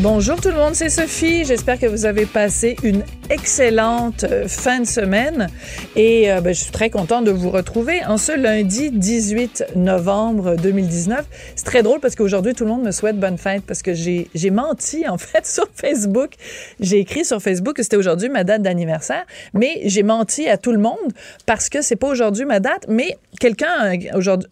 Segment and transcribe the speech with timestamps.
[0.00, 1.44] Bonjour tout le monde, c'est Sophie.
[1.44, 5.48] J'espère que vous avez passé une excellente euh, fin de semaine
[5.96, 10.54] et euh, ben, je suis très contente de vous retrouver en ce lundi 18 novembre
[10.56, 11.26] 2019.
[11.56, 14.50] C'est très drôle parce qu'aujourd'hui tout le monde me souhaite bonne fête parce que j'ai
[14.50, 16.34] menti en fait sur Facebook.
[16.78, 20.72] J'ai écrit sur Facebook que c'était aujourd'hui ma date d'anniversaire, mais j'ai menti à tout
[20.72, 21.12] le monde
[21.44, 23.98] parce que c'est pas aujourd'hui ma date, mais quelqu'un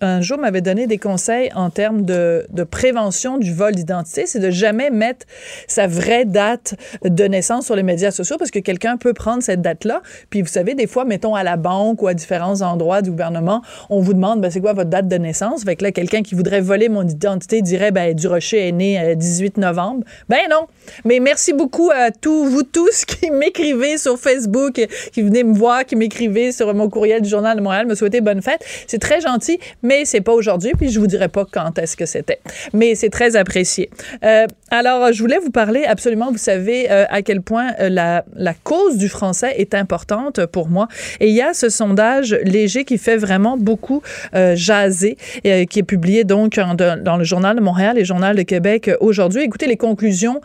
[0.01, 4.41] un jour m'avait donné des conseils en termes de, de prévention du vol d'identité, c'est
[4.41, 5.25] de jamais mettre
[5.69, 9.63] sa vraie date de naissance sur les médias sociaux parce que quelqu'un peut prendre cette
[9.63, 10.03] date-là.
[10.31, 13.63] Puis vous savez, des fois, mettons à la banque ou à différents endroits du gouvernement,
[13.91, 15.65] on vous demande, ben, c'est quoi votre date de naissance?
[15.65, 19.13] Fait que là, quelqu'un qui voudrait voler mon identité dirait, ben, Durocher est né le
[19.13, 20.05] euh, 18 novembre.
[20.29, 20.67] Ben non.
[21.05, 24.81] Mais merci beaucoup à tous, vous tous qui m'écrivez sur Facebook,
[25.13, 28.21] qui venez me voir, qui m'écrivez sur mon courriel du Journal de Montréal, me souhaiter
[28.21, 28.65] bonne fête.
[28.87, 32.07] C'est très gentil, mais c'est pas aujourd'hui, puis je vous dirai pas quand est-ce que
[32.07, 32.41] c'était.
[32.73, 33.91] Mais c'est très apprécié.
[34.25, 38.25] Euh, alors, je voulais vous parler absolument, vous savez euh, à quel point euh, la,
[38.35, 40.89] la cause du français est importante pour moi.
[41.21, 44.03] Et il y a ce sondage léger qui fait vraiment beaucoup
[44.35, 48.35] euh, jaser, euh, qui est publié donc dans le Journal de Montréal et le Journal
[48.35, 49.43] de Québec aujourd'hui.
[49.43, 50.41] Écoutez, les conclusions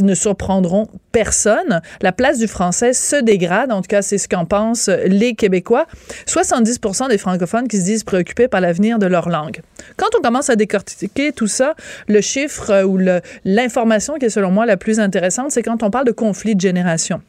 [0.00, 1.80] ne surprendront personne.
[2.02, 5.86] La place du français se dégrade, en tout cas, c'est ce qu'en pensent les Québécois.
[6.26, 9.62] 70% des francophones qui se disent préoccupés par l'avenir de leur langue.
[9.96, 11.74] Quand on commence à décortiquer tout ça,
[12.06, 12.98] le chiffre ou
[13.62, 16.60] l'information qui est selon moi la plus intéressante, c'est quand on parle de conflit de
[16.60, 17.22] génération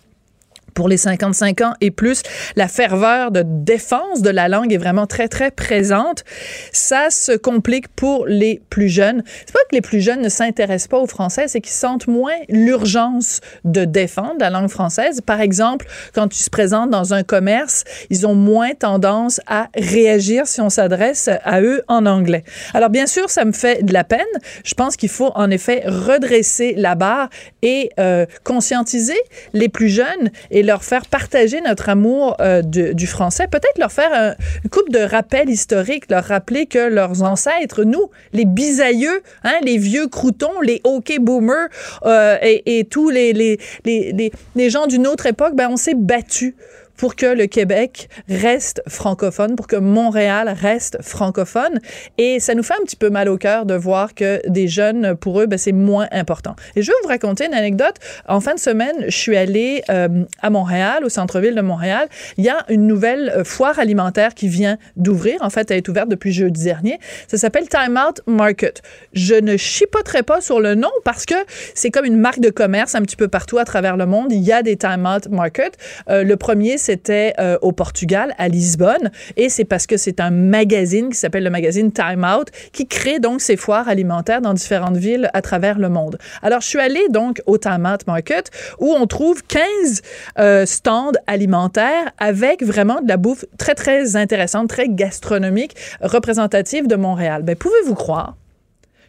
[0.73, 2.23] pour les 55 ans et plus,
[2.55, 6.23] la ferveur de défense de la langue est vraiment très, très présente.
[6.71, 9.23] Ça se complique pour les plus jeunes.
[9.45, 12.35] C'est pas que les plus jeunes ne s'intéressent pas au français, c'est qu'ils sentent moins
[12.49, 15.21] l'urgence de défendre la langue française.
[15.21, 20.47] Par exemple, quand ils se présentent dans un commerce, ils ont moins tendance à réagir
[20.47, 22.43] si on s'adresse à eux en anglais.
[22.73, 24.19] Alors, bien sûr, ça me fait de la peine.
[24.63, 27.29] Je pense qu'il faut en effet redresser la barre
[27.61, 29.17] et euh, conscientiser
[29.53, 34.11] les plus jeunes et leur faire partager notre amour euh, du, français, peut-être leur faire
[34.13, 39.55] un, une coupe de rappels historiques, leur rappeler que leurs ancêtres, nous, les bisaïeux, hein,
[39.63, 41.67] les vieux croutons, les OK boomers
[42.05, 45.95] euh, et, et, tous les, les, les, les, gens d'une autre époque, ben, on s'est
[45.95, 46.55] battus
[46.97, 51.79] pour que le Québec reste francophone, pour que Montréal reste francophone.
[52.17, 55.15] Et ça nous fait un petit peu mal au cœur de voir que des jeunes,
[55.15, 56.55] pour eux, ben, c'est moins important.
[56.75, 57.95] Et je vais vous raconter une anecdote.
[58.27, 62.07] En fin de semaine, je suis allée euh, à Montréal, au centre-ville de Montréal.
[62.37, 65.41] Il y a une nouvelle foire alimentaire qui vient d'ouvrir.
[65.41, 66.99] En fait, elle est ouverte depuis jeudi dernier.
[67.27, 68.81] Ça s'appelle Time Out Market.
[69.13, 71.35] Je ne chipoterai pas sur le nom parce que
[71.75, 74.31] c'est comme une marque de commerce un petit peu partout à travers le monde.
[74.31, 75.77] Il y a des Time Out Market.
[76.09, 80.31] Euh, le premier, c'était euh, au Portugal, à Lisbonne, et c'est parce que c'est un
[80.31, 84.97] magazine qui s'appelle le magazine Time Out qui crée donc ces foires alimentaires dans différentes
[84.97, 86.17] villes à travers le monde.
[86.41, 90.01] Alors, je suis allée donc au Time Out Market où on trouve 15
[90.39, 96.95] euh, stands alimentaires avec vraiment de la bouffe très, très intéressante, très gastronomique, représentative de
[96.95, 97.43] Montréal.
[97.43, 98.35] Ben, pouvez-vous croire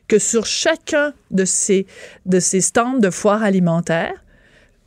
[0.09, 1.87] que sur chacun de ces,
[2.27, 4.24] de ces stands de foires alimentaires,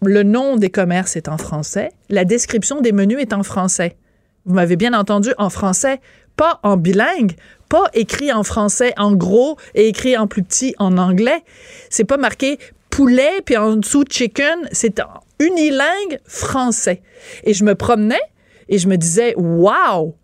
[0.01, 3.97] le nom des commerces est en français, la description des menus est en français.
[4.45, 5.99] Vous m'avez bien entendu, en français,
[6.35, 7.35] pas en bilingue,
[7.67, 11.43] pas écrit en français en gros et écrit en plus petit en anglais.
[11.89, 12.59] C'est pas marqué
[12.89, 15.01] poulet puis en dessous chicken, c'est
[15.39, 17.01] unilingue français.
[17.43, 18.21] Et je me promenais
[18.69, 20.15] et je me disais, wow!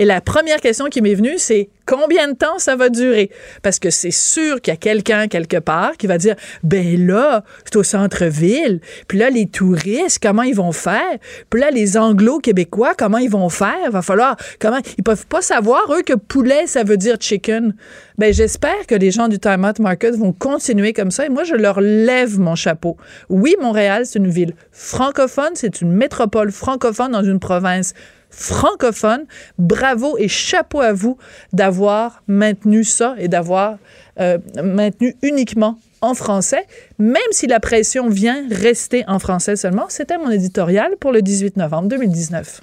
[0.00, 3.30] Et la première question qui m'est venue, c'est combien de temps ça va durer?
[3.62, 7.44] Parce que c'est sûr qu'il y a quelqu'un quelque part qui va dire, ben là,
[7.66, 8.80] c'est au centre-ville.
[9.08, 11.18] Puis là, les touristes, comment ils vont faire?
[11.50, 13.90] Puis là, les anglo-québécois, comment ils vont faire?
[13.90, 17.74] Va falloir, comment, ils peuvent pas savoir, eux, que poulet, ça veut dire chicken.
[18.16, 21.26] Ben, j'espère que les gens du Time Out Market vont continuer comme ça.
[21.26, 22.96] Et moi, je leur lève mon chapeau.
[23.28, 27.92] Oui, Montréal, c'est une ville francophone, c'est une métropole francophone dans une province
[28.30, 29.26] francophone.
[29.58, 31.18] Bravo et chapeau à vous
[31.52, 33.76] d'avoir maintenu ça et d'avoir
[34.20, 36.66] euh, maintenu uniquement en français,
[36.98, 39.86] même si la pression vient rester en français seulement.
[39.88, 42.60] C'était mon éditorial pour le 18 novembre 2019.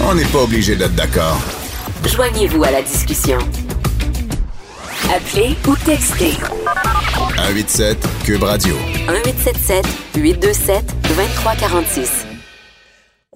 [0.00, 1.40] On n'est pas obligé d'être d'accord.
[2.06, 3.38] Joignez-vous à la discussion.
[5.14, 6.32] Appelez ou textez
[7.36, 8.74] 187 Cube Radio.
[9.08, 9.86] 1877
[10.16, 12.33] 827 2346.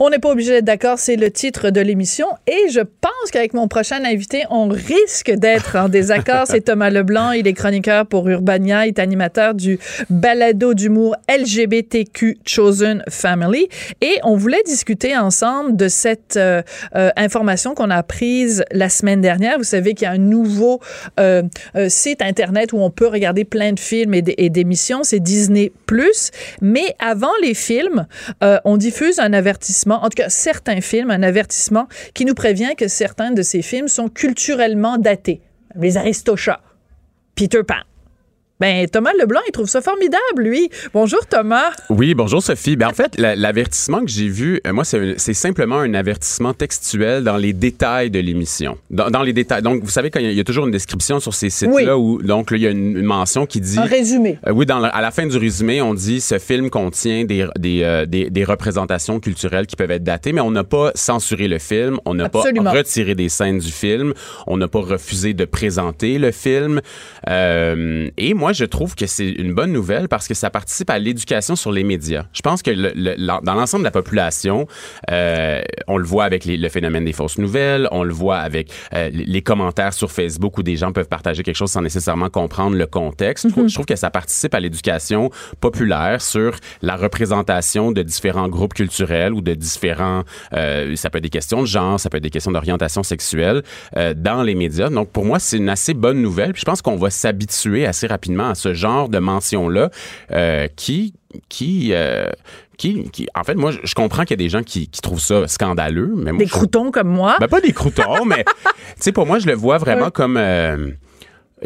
[0.00, 2.28] On n'est pas obligé d'être d'accord, c'est le titre de l'émission.
[2.46, 6.44] Et je pense qu'avec mon prochain invité, on risque d'être en désaccord.
[6.46, 12.38] C'est Thomas Leblanc, il est chroniqueur pour Urbania, il est animateur du balado d'humour LGBTQ
[12.46, 13.66] Chosen Family.
[14.00, 16.62] Et on voulait discuter ensemble de cette euh,
[16.94, 19.58] euh, information qu'on a prise la semaine dernière.
[19.58, 20.80] Vous savez qu'il y a un nouveau
[21.18, 21.42] euh,
[21.74, 25.02] euh, site Internet où on peut regarder plein de films et d'émissions.
[25.02, 25.72] C'est Disney+.
[26.60, 28.06] Mais avant les films,
[28.42, 32.74] euh, on diffuse un avertissement, en tout cas certains films, un avertissement qui nous prévient
[32.76, 35.40] que certains de ces films sont culturellement datés.
[35.74, 36.60] Les Aristochats,
[37.34, 37.82] Peter Pan.
[38.60, 40.68] Ben, Thomas Leblanc, il trouve ça formidable, lui.
[40.92, 41.70] Bonjour, Thomas.
[41.90, 42.74] Oui, bonjour Sophie.
[42.74, 47.22] Ben, en fait, la- l'avertissement que j'ai vu, euh, moi, c'est simplement un avertissement textuel
[47.22, 48.76] dans les détails de l'émission.
[48.90, 49.62] Dans, dans les détails.
[49.62, 51.50] Donc, vous savez, quand il y a- il y, a toujours une description sur ces
[51.50, 52.16] sites-là Oui.
[52.18, 53.78] où, donc, là, il y a une, une mention qui dit.
[53.78, 54.40] Un résumé.
[54.44, 57.46] Euh, oui, dans la- à la fin du résumé, on dit ce film contient des,
[57.56, 61.46] des, euh, des, des représentations culturelles qui peuvent être datées, mais on n'a pas censuré
[61.46, 64.14] le film, on n'a pas retiré des scènes du film,
[64.48, 66.80] on n'a pas refusé de présenter le film.
[67.28, 70.98] Euh, et moi, je trouve que c'est une bonne nouvelle parce que ça participe à
[70.98, 72.26] l'éducation sur les médias.
[72.32, 74.66] Je pense que le- le- l'en- dans l'ensemble de la population,
[75.10, 78.70] euh, on le voit avec les- le phénomène des fausses nouvelles, on le voit avec
[78.94, 82.76] euh, les commentaires sur Facebook où des gens peuvent partager quelque chose sans nécessairement comprendre
[82.76, 83.46] le contexte.
[83.48, 85.30] Je trouve- Je trouve que ça participe à l'éducation
[85.60, 90.24] populaire sur la représentation de différents groupes culturels ou de différents...
[90.54, 93.62] euh, ça peut être des questions de genre, ça peut être des questions d'orientation sexuelle
[94.16, 94.88] dans les médias.
[94.90, 96.52] Donc, pour moi, c'est une assez bonne nouvelle.
[96.52, 99.90] Puis je pense qu'on va s'habituer assez rapidement à ce genre de mention-là
[100.32, 101.14] euh, qui...
[101.48, 102.30] qui euh,
[102.76, 105.18] qui, qui, en fait, moi, je comprends qu'il y a des gens qui, qui trouvent
[105.18, 107.36] ça scandaleux, mais moi, Des croutons comme moi.
[107.40, 108.52] ben, pas des croutons, mais tu
[109.00, 110.92] sais, pour moi, je le vois vraiment comme euh,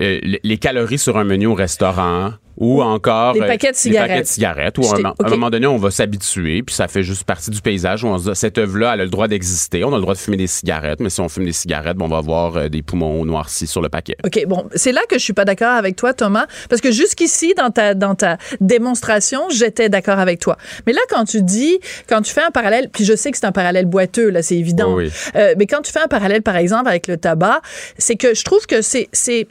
[0.00, 3.72] euh, les- les calories sur un menu au restaurant ou encore Les euh, paquets de
[3.72, 4.08] les cigarettes.
[4.10, 5.30] paquets de cigarettes où à un, moment- à un OK.
[5.30, 8.30] moment donné, on va s'habituer, puis ça fait juste partie du paysage où on se
[8.30, 10.46] dit, cette œuvre-là, elle a le droit d'exister, on a le droit de fumer des
[10.46, 13.80] cigarettes, mais si on fume des cigarettes, on va avoir euh, des poumons noircis sur
[13.80, 14.16] le paquet.
[14.24, 17.54] OK, bon, c'est là que je suis pas d'accord avec toi, Thomas, parce que jusqu'ici,
[17.56, 20.56] dans ta, dans ta démonstration, j'étais d'accord avec toi.
[20.86, 21.78] Mais là, quand tu dis,
[22.08, 24.56] quand tu fais un parallèle, puis je sais que c'est un parallèle boiteux, là, c'est
[24.56, 25.10] évident, Oui, oui.
[25.36, 27.60] Euh, mais quand tu fais un parallèle, par exemple, avec le tabac,
[27.98, 29.46] c'est que je trouve que c'est, c'est,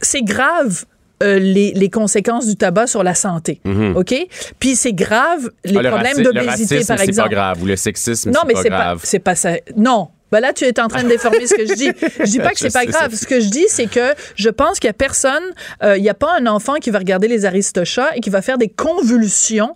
[0.00, 0.84] c'est grave.
[1.20, 3.60] euh, les, les conséquences du tabac sur la santé.
[3.96, 4.14] OK?
[4.60, 7.28] Puis c'est grave les Ah, le problèmes d'obésité, par c'est exemple.
[7.30, 9.00] pas grave, ou le sexisme, Non, c'est mais pas c'est pas, grave.
[9.02, 9.50] c'est pas ça.
[9.76, 10.10] Non.
[10.30, 11.90] Ben là, tu es en train de déformer ce que je dis.
[12.20, 13.14] Je dis pas que c'est pas grave.
[13.14, 15.42] Ce que je dis, c'est que je pense qu'il y a personne,
[15.82, 18.42] euh, il y a pas un enfant qui va regarder les Aristochats et qui va
[18.42, 19.74] faire des convulsions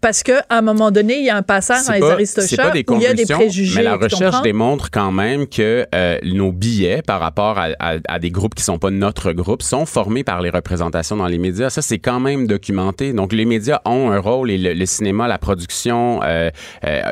[0.00, 2.46] parce que à un moment donné, il y a un passage dans les Aristochats
[2.90, 3.76] où il y a des préjugés.
[3.78, 8.18] Mais la recherche démontre quand même que euh, nos billets par rapport à, à- à
[8.18, 11.70] des groupes qui sont pas notre groupe sont formés par les représentations dans les médias.
[11.70, 13.12] Ça, c'est quand même documenté.
[13.12, 16.50] Donc, les médias ont un rôle et le, le cinéma, la production, euh,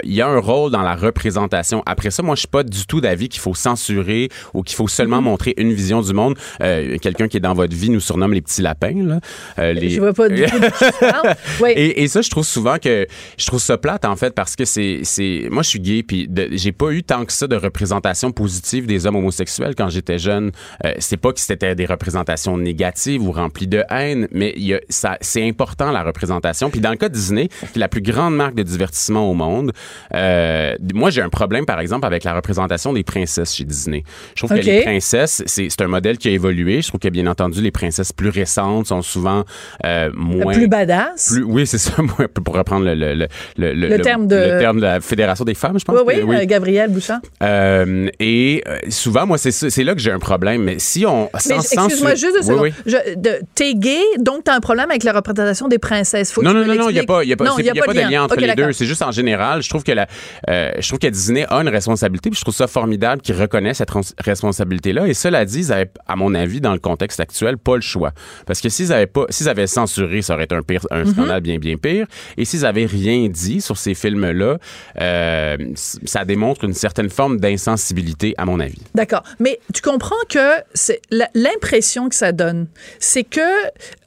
[0.05, 1.83] il y a un rôle dans la représentation.
[1.87, 4.89] Après ça, moi, je suis pas du tout d'avis qu'il faut censurer ou qu'il faut
[4.89, 5.25] seulement Mm-hmm.
[5.25, 6.37] montrer une vision du monde.
[6.63, 8.95] Euh, Quelqu'un qui est dans votre vie nous surnomme les petits lapins.
[8.95, 9.21] Là.
[9.59, 9.91] Euh, les...
[9.91, 11.35] Je vois pas du tout de qui tu parles.
[11.61, 11.71] Oui.
[11.77, 14.65] Et, et ça, je trouve souvent que je trouve ça plate en fait parce que
[14.65, 15.03] c'est
[15.51, 19.07] moi je suis gay puis j'ai pas eu tant que ça de représentation positive des
[19.07, 20.51] hommes homosexuels quand j'étais jeune.
[20.85, 24.81] Euh, c'est pas que c'était des représentations négatives ou remplies de haine, mais y a
[24.89, 26.71] ça c'est important la représentation.
[26.71, 29.35] Puis dans le cas de Disney, qui est la plus grande marque de divertissement au
[29.35, 29.73] monde,
[30.15, 34.05] euh, moi j'ai un problème par exemple avec la représentation des princesses chez Disney.
[34.35, 36.83] Je trouve que les princesses c'est un modèle qui a évolué.
[36.83, 39.45] Je trouve que bien entendu les princesses plus récentes sont souvent
[39.85, 41.33] euh, moins plus badass.
[41.33, 41.93] plus- oui, c'est ça,
[42.45, 43.27] pour reprendre le, le,
[43.57, 45.99] le, le, terme de- le terme de la Fédération des femmes, je pense.
[46.07, 47.21] oui, que- oui, euh, Gabriel Bouchard.
[47.43, 50.63] Euh, et euh, souvent, moi, c'est là que j'ai un problème.
[50.63, 51.29] Mais si on.
[51.35, 52.73] Excuse-moi juste deux Oui, secondes.
[52.87, 53.43] oui.
[53.55, 56.33] T'es gay, donc t'as un problème avec la représentation des princesses.
[56.33, 57.75] Faut Non, non, non, non, il n'y a pas, y a pas, Non, y a
[57.75, 58.73] pas de lien entre les deux.
[58.73, 60.07] C'est juste en général, je trouve que la,
[60.49, 63.79] euh, je trouve que Disney a une responsabilité, puis je trouve ça formidable qu'ils reconnaissent
[63.79, 65.07] cette res- responsabilité-là.
[65.09, 68.13] Et cela dit, ils avaient, à mon avis, dans le contexte actuel, pas le choix.
[68.47, 71.11] Parce que s'ils avaient pas, s'ils avaient censuré, ça aurait été un pire, un Mm-hmm.
[71.13, 72.07] scandale bien, bien pire.
[72.37, 74.59] Et s'ils avaient rien dit sur ces films-là,
[75.01, 75.57] euh,
[76.05, 78.79] ça démontre une certaine forme d'insensibilité, à mon avis.
[78.95, 79.23] D'accord.
[79.41, 80.39] Mais tu comprends que
[80.75, 81.01] c'est
[81.35, 82.67] l'impression que ça donne,
[82.99, 83.41] c'est que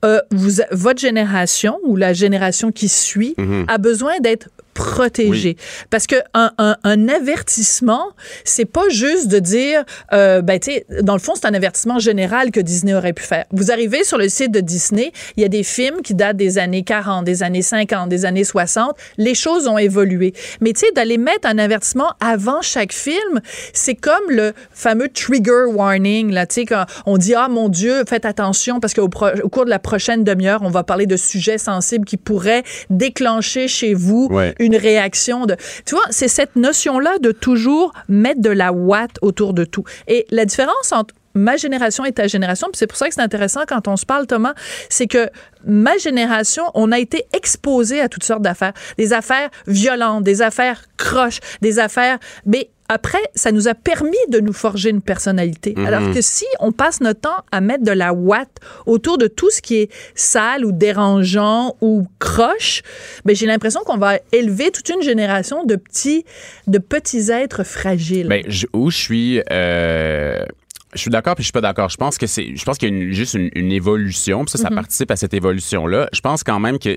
[0.03, 3.65] euh, vous, votre génération ou la génération qui suit Mhm.
[3.67, 5.58] a besoin d'être protéger.
[5.89, 8.05] Parce que un, un, un avertissement,
[8.44, 11.98] c'est pas juste de dire, euh, ben, tu sais, dans le fond, c'est un avertissement
[11.98, 13.46] général que Disney aurait pu faire.
[13.51, 16.58] Vous arrivez sur le site de Disney, il y a des films qui datent des
[16.60, 18.96] années 40, des années 50, des années 60.
[19.17, 20.34] Les choses ont évolué.
[20.62, 23.39] Mais tu sais, d'aller mettre un avertissement avant chaque film,
[23.74, 28.03] c'est comme le fameux trigger warning, là, tu sais, quand on dit, ah, mon Dieu,
[28.08, 31.58] faites attention parce qu'au au cours de la prochaine demi-heure, on va parler de sujets
[31.58, 34.53] sensibles qui pourraient déclencher chez vous Ouais.
[34.60, 35.57] une réaction de.
[35.86, 39.84] Tu vois, c'est cette notion-là de toujours mettre de la ouate autour de tout.
[40.07, 43.22] Et la différence entre ma génération et ta génération, puis c'est pour ça que c'est
[43.22, 44.54] intéressant quand on se parle, Thomas,
[44.89, 45.30] c'est que
[45.65, 48.74] ma génération, on a été exposé à toutes sortes d'affaires.
[48.98, 52.18] Des affaires violentes, des affaires croches, des affaires...
[52.46, 55.74] Mais après, ça nous a permis de nous forger une personnalité.
[55.88, 59.50] Alors que si on passe notre temps à mettre de la ouate autour de tout
[59.50, 62.84] ce qui est sale ou dérangeant ou croche,
[63.25, 66.25] ben j'ai l'impression qu'on va élever toute une génération de petits,
[66.68, 68.27] de petits êtres fragiles.
[68.27, 69.42] Ben, je- où je suis.
[69.51, 70.46] euh,
[70.95, 71.89] je suis d'accord puis je suis pas d'accord.
[71.89, 74.45] Je pense que c'est, je pense qu'il y a une- juste une, une évolution.
[74.45, 74.75] Puis ça, ça Mhm.
[74.75, 76.09] participe à cette évolution-là.
[76.13, 76.95] Je pense quand même que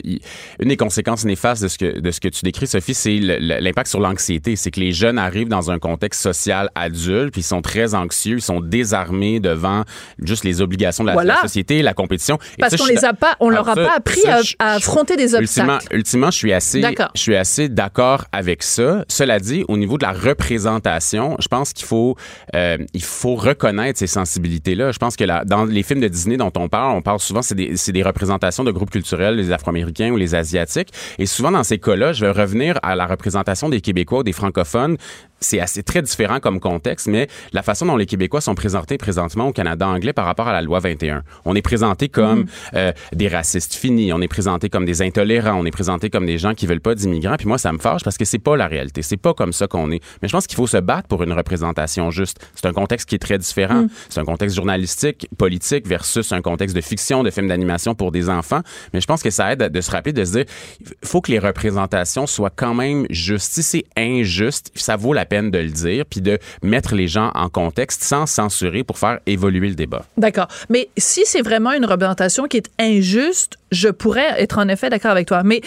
[0.61, 3.89] une des conséquences néfastes de ce que de ce que tu décris, Sophie, c'est l'impact
[3.89, 4.57] sur l'anxiété.
[4.57, 8.37] C'est que les jeunes arrivent dans un contexte social adulte, puis ils sont très anxieux,
[8.39, 9.85] ils sont désarmés devant
[10.23, 11.35] juste les obligations de la, Voilà.
[11.37, 12.37] la société, la compétition.
[12.57, 14.43] Et Parce qu'on les a pas, on Ah, leur a ça- pas appris ça, à,
[14.43, 15.97] je- à je- affronter des Ultimement, obstacles.
[15.97, 17.11] ultimement, je suis assez, D'accord.
[17.15, 19.05] je suis assez d'accord avec ça.
[19.09, 22.17] Cela dit, au niveau de la représentation, je pense qu'il faut,
[22.55, 24.93] euh, il faut reconnaître ces sensibilités-là.
[24.93, 27.43] Je pense que la- dans les films de Disney dont on parle, on parle souvent,
[27.43, 30.91] c'est des, des représentations de groupes culturels, les Afro-Américains ou les Asiatiques.
[31.19, 34.33] Et souvent, dans ces cas-là, je vais revenir à la représentation des Québécois ou des
[34.33, 34.97] francophones.
[35.41, 39.49] C'est assez très différent comme contexte, mais la façon dont les Québécois sont présentés présentement
[39.49, 41.23] au Canada anglais par rapport à la loi 21.
[41.45, 45.65] On est présenté comme euh, des racistes finis, on est présenté comme des intolérants, on
[45.65, 47.37] est présenté comme des gens qui veulent pas d'immigrants.
[47.37, 49.67] Puis moi, ça me fâche parce que c'est pas la réalité, c'est pas comme ça
[49.67, 50.03] qu'on est.
[50.23, 52.39] Mais je pense qu'il faut se battre pour une représentation juste.
[52.55, 53.87] C'est un contexte qui est très différent.
[54.09, 58.29] C'est un contexte journalistique, politique versus un contexte de fiction, de film d'animation pour des
[58.29, 58.61] enfants.
[58.93, 60.45] Mais je pense que ça aide de se rappeler de se dire,
[60.81, 63.53] il faut que les représentations soient quand même justes.
[63.53, 67.31] Si c'est injuste, ça vaut la peine de le dire, puis de mettre les gens
[67.35, 70.03] en contexte sans censurer pour faire évoluer le débat.
[70.17, 70.49] D'accord.
[70.69, 75.11] Mais si c'est vraiment une représentation qui est injuste, je pourrais être en effet d'accord
[75.11, 75.43] avec toi.
[75.45, 75.61] Mais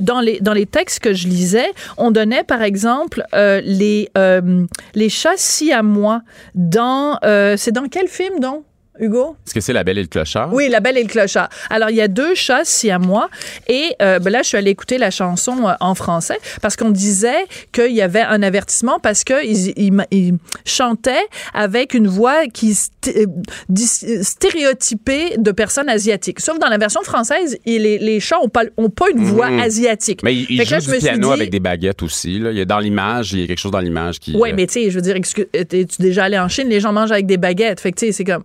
[0.00, 4.64] dans, les, dans les textes que je lisais, on donnait par exemple euh, les, euh,
[4.94, 6.22] les chats siamois
[6.54, 7.18] dans.
[7.24, 8.64] euh, c'est dans quel film donc?
[9.00, 9.36] Hugo?
[9.46, 10.52] Est-ce que c'est La Belle et le Clochard?
[10.52, 11.48] Oui, La Belle et le Clochard.
[11.70, 13.28] Alors, il y a deux chats siamois
[13.68, 16.90] et euh, ben là, je suis allée écouter la chanson euh, en français parce qu'on
[16.90, 22.76] disait qu'il y avait un avertissement parce qu'ils ils, ils chantaient avec une voix qui
[23.08, 23.26] euh,
[24.22, 26.40] stéréotypée de personnes asiatiques.
[26.40, 29.60] Sauf dans la version française, les, les chats ont pas, ont pas une voix Mhm.
[29.60, 30.22] asiatique.
[30.22, 32.38] Mais il, il Fait que joue là, je du piano dit- avec des baguettes aussi.
[32.38, 32.50] Là.
[32.50, 34.34] Il y a dans l'image, il y a quelque chose dans l'image qui.
[34.36, 36.68] Oui, mais tu sais, je veux dire, excuse- es-tu déjà allé en Chine?
[36.68, 37.80] Les gens mangent avec des baguettes.
[37.80, 38.44] Fait que tu sais, c'est comme.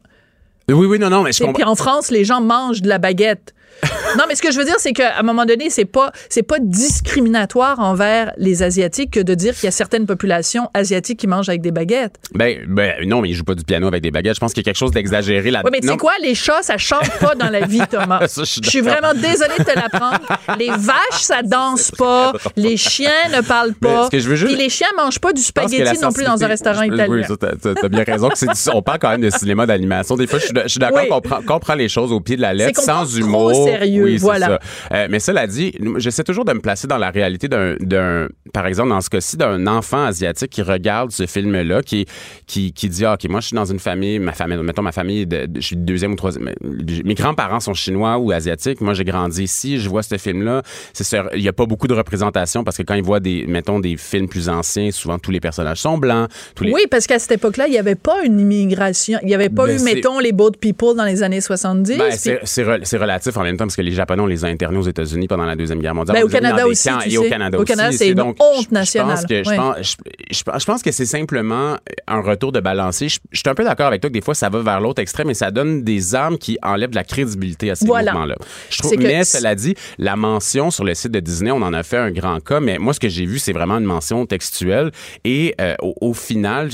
[0.69, 1.53] Oui, oui, non, non, mais je Et comprends.
[1.61, 3.53] puis en France, les gens mangent de la baguette.
[4.17, 6.43] non, mais ce que je veux dire, c'est qu'à un moment donné, c'est pas c'est
[6.43, 11.27] pas discriminatoire envers les asiatiques que de dire qu'il y a certaines populations asiatiques qui
[11.27, 12.15] mangent avec des baguettes.
[12.33, 14.35] Ben, ben, non, mais il joue pas du piano avec des baguettes.
[14.35, 16.35] Je pense qu'il y a quelque chose d'exagéré là Oui, mais tu sais quoi, les
[16.35, 18.27] chats, ça chante pas dans la vie, Thomas.
[18.27, 19.09] Ça, je suis je suis d'accord.
[19.13, 20.19] vraiment désolée de te l'apprendre.
[20.59, 22.33] Les vaches, ça danse pas.
[22.55, 24.09] Les chiens ne parlent pas.
[24.09, 26.47] que je veux juste- Puis les chiens mangent pas du spaghetti non plus dans un
[26.47, 27.07] restaurant je- italien.
[27.09, 28.29] Oui, t'as- bien raison.
[28.29, 30.15] que c'est du- on parle quand même de cinéma d'animation.
[30.15, 31.09] Des fois, je suis, d'accord Oui.
[31.09, 33.62] qu'on prend, prend les choses au pied de la lettre, sans humour.
[33.65, 34.47] Sérieux, Oui, voilà.
[34.47, 34.59] ça.
[34.93, 38.89] Euh, mais cela dit, j'essaie toujours de me placer dans la réalité d'un, par exemple,
[38.89, 42.05] dans ce cas-ci, d'un enfant asiatique qui regarde ce film-là, qui,
[42.47, 44.91] qui, qui dit, ah, OK, moi, je suis dans une famille, ma famille, mettons ma
[44.91, 46.51] famille, de, je suis deuxième ou troisième.
[46.61, 48.81] Mes grands-parents sont chinois ou asiatiques.
[48.81, 50.61] Moi, j'ai grandi ici, je vois ce film-là.
[50.93, 53.45] C'est sûr, il n'y a pas beaucoup de représentation parce que quand ils voient des,
[53.47, 56.29] mettons, des films plus anciens, souvent tous les personnages sont blancs.
[56.55, 59.19] Tous les, Oui, parce qu'à cette époque-là, il n'y avait pas une immigration.
[59.21, 61.97] Il n'y avait pas Ben, eu, mettons, les boat people dans les années 70.
[61.97, 64.47] Ben, c'est, re- c'est relatif en même temps parce que les Japonais, on les a
[64.47, 66.17] internés aux États-Unis pendant la Deuxième Guerre mondiale.
[66.17, 67.29] Ben, au Canada aussi, tu et au sais.
[67.29, 67.71] Canada Au aussi.
[67.71, 68.09] Canada, c'est sais.
[68.09, 69.17] une Donc, honte nationale.
[69.17, 69.55] Je pense que, je Ouais.
[69.55, 73.09] pense, je, je pense- je pense que c'est simplement un retour de balancier.
[73.09, 75.01] Je, je suis un peu d'accord avec toi que des fois, ça va vers l'autre
[75.01, 78.11] extrême et ça donne des armes qui enlèvent de la crédibilité à ces Voilà.
[78.11, 78.35] mouvements-là.
[78.69, 81.73] Je trouve, que- mais cela dit, la mention sur le site de Disney, on en
[81.73, 84.25] a fait un grand cas, mais moi, ce que j'ai vu, c'est vraiment une mention
[84.25, 84.91] textuelle
[85.23, 86.69] et euh, au, au final,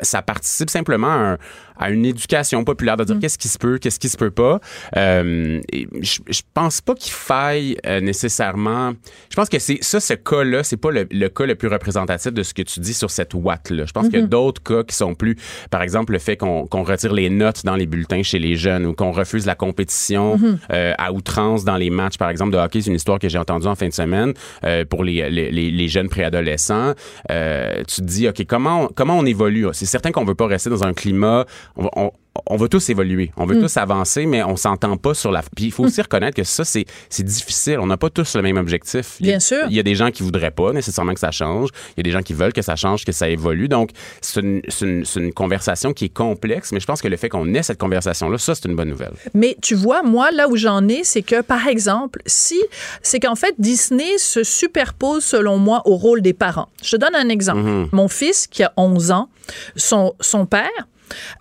[0.00, 1.38] ça participe simplement à un,
[1.78, 4.60] à une éducation populaire de dire qu'est-ce qui se peut, qu'est-ce qui se peut pas.
[4.96, 5.60] Euh,
[6.00, 8.92] je, je pense pas qu'il faille euh, nécessairement.
[9.30, 12.32] Je pense que c'est ça, ce cas-là, c'est pas le, le cas le plus représentatif
[12.32, 13.84] de ce que tu dis sur cette ouate-là.
[13.86, 15.36] Je pense qu'il y a d'autres cas qui sont plus,
[15.70, 18.86] par exemple, le fait qu'on qu'on retire les notes dans les bulletins chez les jeunes
[18.86, 20.38] ou qu'on refuse la compétition
[20.72, 22.80] euh, à outrance dans les matchs, par exemple, de hockey.
[22.80, 24.32] C'est une histoire que j'ai entendue en fin de semaine
[24.64, 26.92] euh, pour les, les, les- les jeunes préadolescents.
[27.30, 29.66] Euh, tu te dis, OK, comment on, comment on évolue?
[29.72, 31.46] C'est certain qu'on veut pas rester dans un climat...
[31.76, 32.10] On, va- on,
[32.46, 33.52] on veut tous évoluer, on Mm.
[33.52, 35.42] veut tous avancer, mais on s'entend pas sur la.
[35.54, 37.78] Puis il faut aussi reconnaître que ça, c'est c'est difficile.
[37.78, 39.16] On n'a pas tous le même objectif.
[39.20, 39.64] Il Bien sûr.
[39.68, 41.68] Il y a des gens qui voudraient pas nécessairement que ça change.
[41.90, 43.68] Il y a des gens qui veulent que ça change, que ça évolue.
[43.68, 43.90] Donc,
[44.22, 47.16] c'est une, c'est une- c'est une conversation qui est complexe, mais je pense que le
[47.18, 49.12] fait qu'on ait cette conversation-là, ça, c'est une bonne nouvelle.
[49.34, 52.60] Mais tu vois, moi, là où j'en ai, c'est que, par exemple, si,
[53.02, 56.68] c'est qu'en fait, Disney se superpose, selon moi, au rôle des parents.
[56.82, 57.60] Je te donne un exemple.
[57.60, 57.88] Mm-hmm.
[57.92, 59.28] Mon fils, qui a 11 ans,
[59.76, 60.70] son, son père,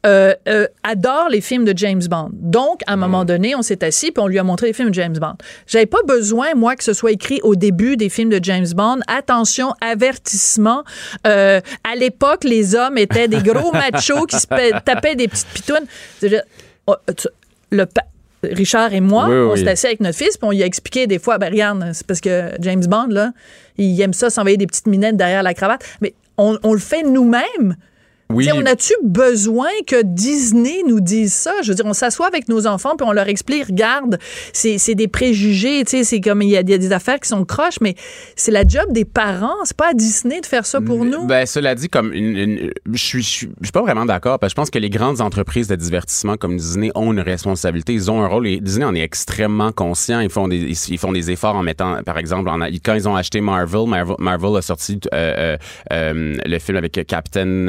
[0.06, 2.30] euh, euh, adore les films de James Bond.
[2.34, 3.00] Donc, à un Mm-hmm.
[3.00, 5.36] moment donné, on s'est assis puis on lui a montré les films de James Bond.
[5.68, 9.00] J'avais pas besoin, moi, que ce soit écrit au début des films de James Bond.
[9.08, 10.84] Attention, avertissement.
[11.26, 15.86] Euh, à l'époque, les hommes étaient des gros machos qui se tapaient des petites pitounes.
[16.88, 16.96] Oh,
[17.72, 17.86] le
[18.44, 20.66] Richard et moi, Oui, oui, on s'est assis avec notre fils, puis on lui a
[20.66, 23.32] expliqué des fois, ben regarde, c'est parce que James Bond, là,
[23.78, 25.84] il aime ça s'envoyer des petites minettes derrière la cravate.
[26.02, 27.76] Mais on, on le fait nous-mêmes.
[28.34, 28.50] Oui.
[28.54, 31.54] On a-tu besoin que Disney nous dise ça?
[31.64, 34.18] Je veux dire, on s'assoit avec nos enfants puis on leur explique, regarde,
[34.54, 37.20] c'est des préjugés, tu sais, c'est comme il y, a, il y a des affaires
[37.20, 37.96] qui sont croches, mais
[38.36, 39.56] c'est la job des parents.
[39.66, 41.26] C'est pas à Disney de faire ça pour nous.
[41.26, 44.56] Ben, cela dit, comme une, une- je suis, je suis, pas vraiment d'accord parce que
[44.56, 48.22] je pense que les grandes entreprises de divertissement comme Disney ont une responsabilité, ils ont
[48.22, 50.20] un rôle et Disney en est extrêmement conscient.
[50.20, 53.08] Ils font des, ils, ils font des efforts en mettant, par exemple, en, quand ils
[53.08, 55.58] ont acheté Marvel, Marvel, Marvel a sorti euh, euh,
[55.94, 57.68] euh, le film avec Captain,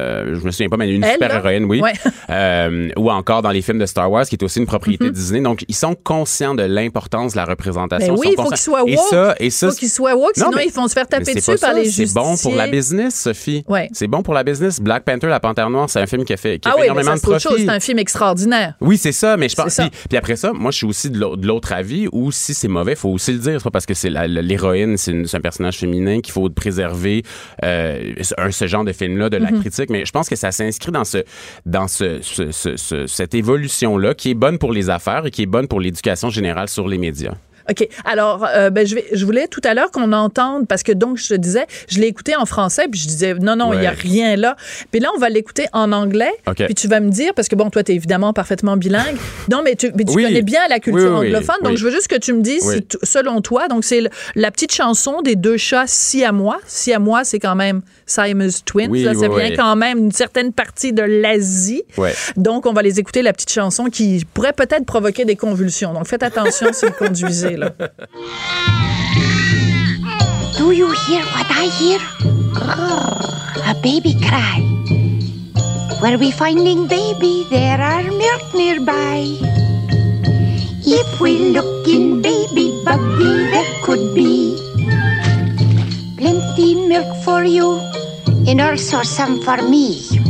[0.00, 1.36] euh, je me souviens pas, mais une Elle, super là?
[1.36, 1.80] héroïne, oui.
[1.80, 1.92] Ouais.
[2.30, 5.08] Euh, ou encore dans les films de Star Wars, qui est aussi une propriété Mm-hmm.
[5.08, 5.40] de Disney.
[5.40, 8.14] Donc, ils sont conscients de l'importance de la représentation.
[8.14, 8.88] Ben Ils oui, sont il faut qu'ils soient woke.
[8.90, 11.08] Et ça, et ça, faut qu'ils soient woke, Non, sinon mais- ils vont se faire
[11.08, 12.14] taper c'est dessus par les C'est justiciers.
[12.22, 13.64] bon pour la business, Sophie.
[13.68, 13.88] Ouais.
[13.92, 14.80] C'est bon pour la business.
[14.80, 16.80] Black Panther, La Panthère Noire, c'est un film qui a fait, qui a Ah fait
[16.82, 17.64] oui, mais énormément ça, de c'est profit.
[17.64, 18.74] C'est un film extraordinaire.
[18.80, 19.72] Oui, c'est ça, mais je pense.
[19.72, 19.90] C'est.
[19.90, 22.54] Puis, puis après ça, moi, je suis aussi de l'au- de l'autre avis où si
[22.54, 23.54] c'est mauvais, faut aussi le dire.
[23.58, 27.22] C'est pas parce que c'est l'héroïne, c'est c'est un personnage féminin qu'il faut préserver
[27.64, 29.52] euh, un, ce genre de film-là de Mm-hmm.
[29.54, 29.89] la critique.
[29.90, 31.18] Mais je pense que ça s'inscrit dans ce,
[31.66, 35.42] dans ce, ce- ce- ce- cette évolution-là qui est bonne pour les affaires et qui
[35.42, 37.34] est bonne pour l'éducation générale sur les médias.
[37.70, 37.88] OK.
[38.04, 41.18] Alors, euh, ben, je, vais, je voulais tout à l'heure qu'on entende, parce que donc,
[41.18, 43.86] je te disais, je l'ai écouté en français, puis je disais, non, non, il n'y
[43.86, 43.96] a Ouais.
[44.00, 44.56] rien là.
[44.90, 46.64] Puis là, on va l'écouter en anglais, OK.
[46.64, 49.16] puis tu vas me dire, parce que bon, toi, tu es évidemment parfaitement bilingue.
[49.50, 50.24] Non, mais tu, mais tu Oui.
[50.24, 51.34] connais bien la culture Oui, oui, oui.
[51.34, 54.02] anglophone, donc je veux juste que tu me dises, si selon toi, donc c'est
[54.34, 56.58] la petite chanson des deux chats siamois.
[56.66, 58.90] Siamois, c'est quand même Siamese Twins.
[59.14, 61.82] Ça vient quand même d'une certaine partie de l'Asie.
[61.96, 62.12] Ouais.
[62.36, 65.92] Donc, on va les écouter, la petite chanson qui pourrait peut-être provoquer des convulsions.
[65.92, 67.56] Donc, faites attention si vous conduisez,
[70.56, 72.00] Do you hear what I hear?
[73.68, 74.64] A baby cry.
[76.00, 79.28] Where we finding baby, there are milk nearby.
[80.88, 84.56] If we look in baby buggy, there could be
[86.16, 87.76] plenty milk for you
[88.48, 90.29] and also some for me.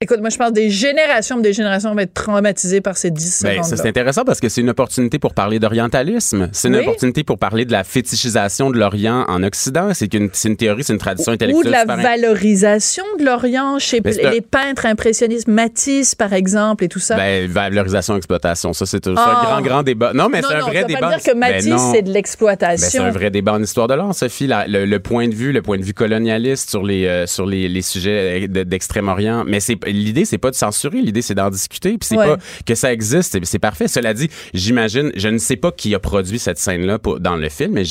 [0.00, 3.64] Écoute, moi, je pense des générations, des générations vont être traumatisées par ces 10 Ben,
[3.64, 3.78] secondes.
[3.78, 6.48] c'est intéressant parce que c'est une opportunité pour parler d'orientalisme.
[6.52, 6.82] C'est une Oui.
[6.82, 9.88] opportunité pour parler de la fétichisation de l'Orient en Occident.
[9.94, 11.66] C'est une, théorie, c'est une tradition Ou intellectuelle.
[11.66, 17.00] de la valorisation de l'Orient chez Ben, les peintres impressionnistes, Matisse, par exemple, et tout
[17.00, 17.16] ça.
[17.16, 18.72] Ben, valorisation, exploitation.
[18.74, 19.42] Ça, c'est un Ah.
[19.44, 20.12] grand, grand débat.
[20.14, 21.00] Non, mais c'est un non, vrai débat.
[21.00, 22.88] pas dire que Ben Matisse, c'est de Ben, l'exploitation.
[22.88, 24.46] c'est un vrai débat en histoire de l'art, Sophie.
[24.46, 27.46] La- le, le point de vue, le point de vue colonialiste sur les euh, sur
[27.46, 29.42] les, les sujets de- d'Extrême-Orient.
[29.44, 31.00] Mais c'est l'idée, c'est pas de censurer.
[31.02, 31.90] L'idée, c'est d'en discuter.
[31.98, 32.26] Puis c'est Ouais.
[32.26, 33.32] pas que ça existe.
[33.32, 33.88] c'est- C'est parfait.
[33.88, 37.72] Cela dit, j'imagine, je ne sais pas qui a produit cette scène-là dans le film,
[37.72, 37.84] mais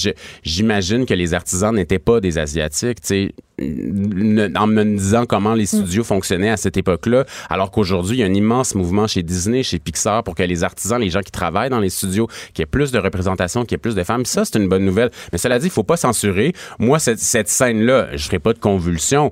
[0.43, 3.01] j'imagine que les artisans n'étaient pas des asiatiques.
[3.01, 8.17] Tu sais, ne- en me disant comment les studios fonctionnaient à cette époque-là, alors qu'aujourd'hui,
[8.17, 11.09] il y a un immense mouvement chez Disney, chez Pixar, pour que les artisans, les
[11.09, 13.79] gens qui travaillent dans les studios, qu'il y ait plus de représentation, qu'il y ait
[13.79, 14.25] plus de femmes.
[14.25, 15.09] Ça, c'est une bonne nouvelle.
[15.31, 16.53] Mais cela dit, il faut pas censurer.
[16.79, 19.31] Moi, cette, cette scène-là, je ferai pas de convulsion.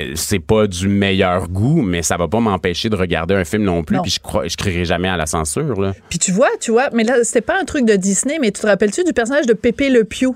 [0.00, 3.64] Euh, C'est pas du meilleur goût, mais ça va pas m'empêcher de regarder un film
[3.64, 3.96] non plus.
[4.02, 5.74] Puis je crois, je crierai jamais à la censure.
[6.08, 8.60] Puis tu vois, tu vois, mais là, c'était pas un truc de Disney, mais tu
[8.60, 10.34] te rappelles-tu du personnage de Pépé Le Pew?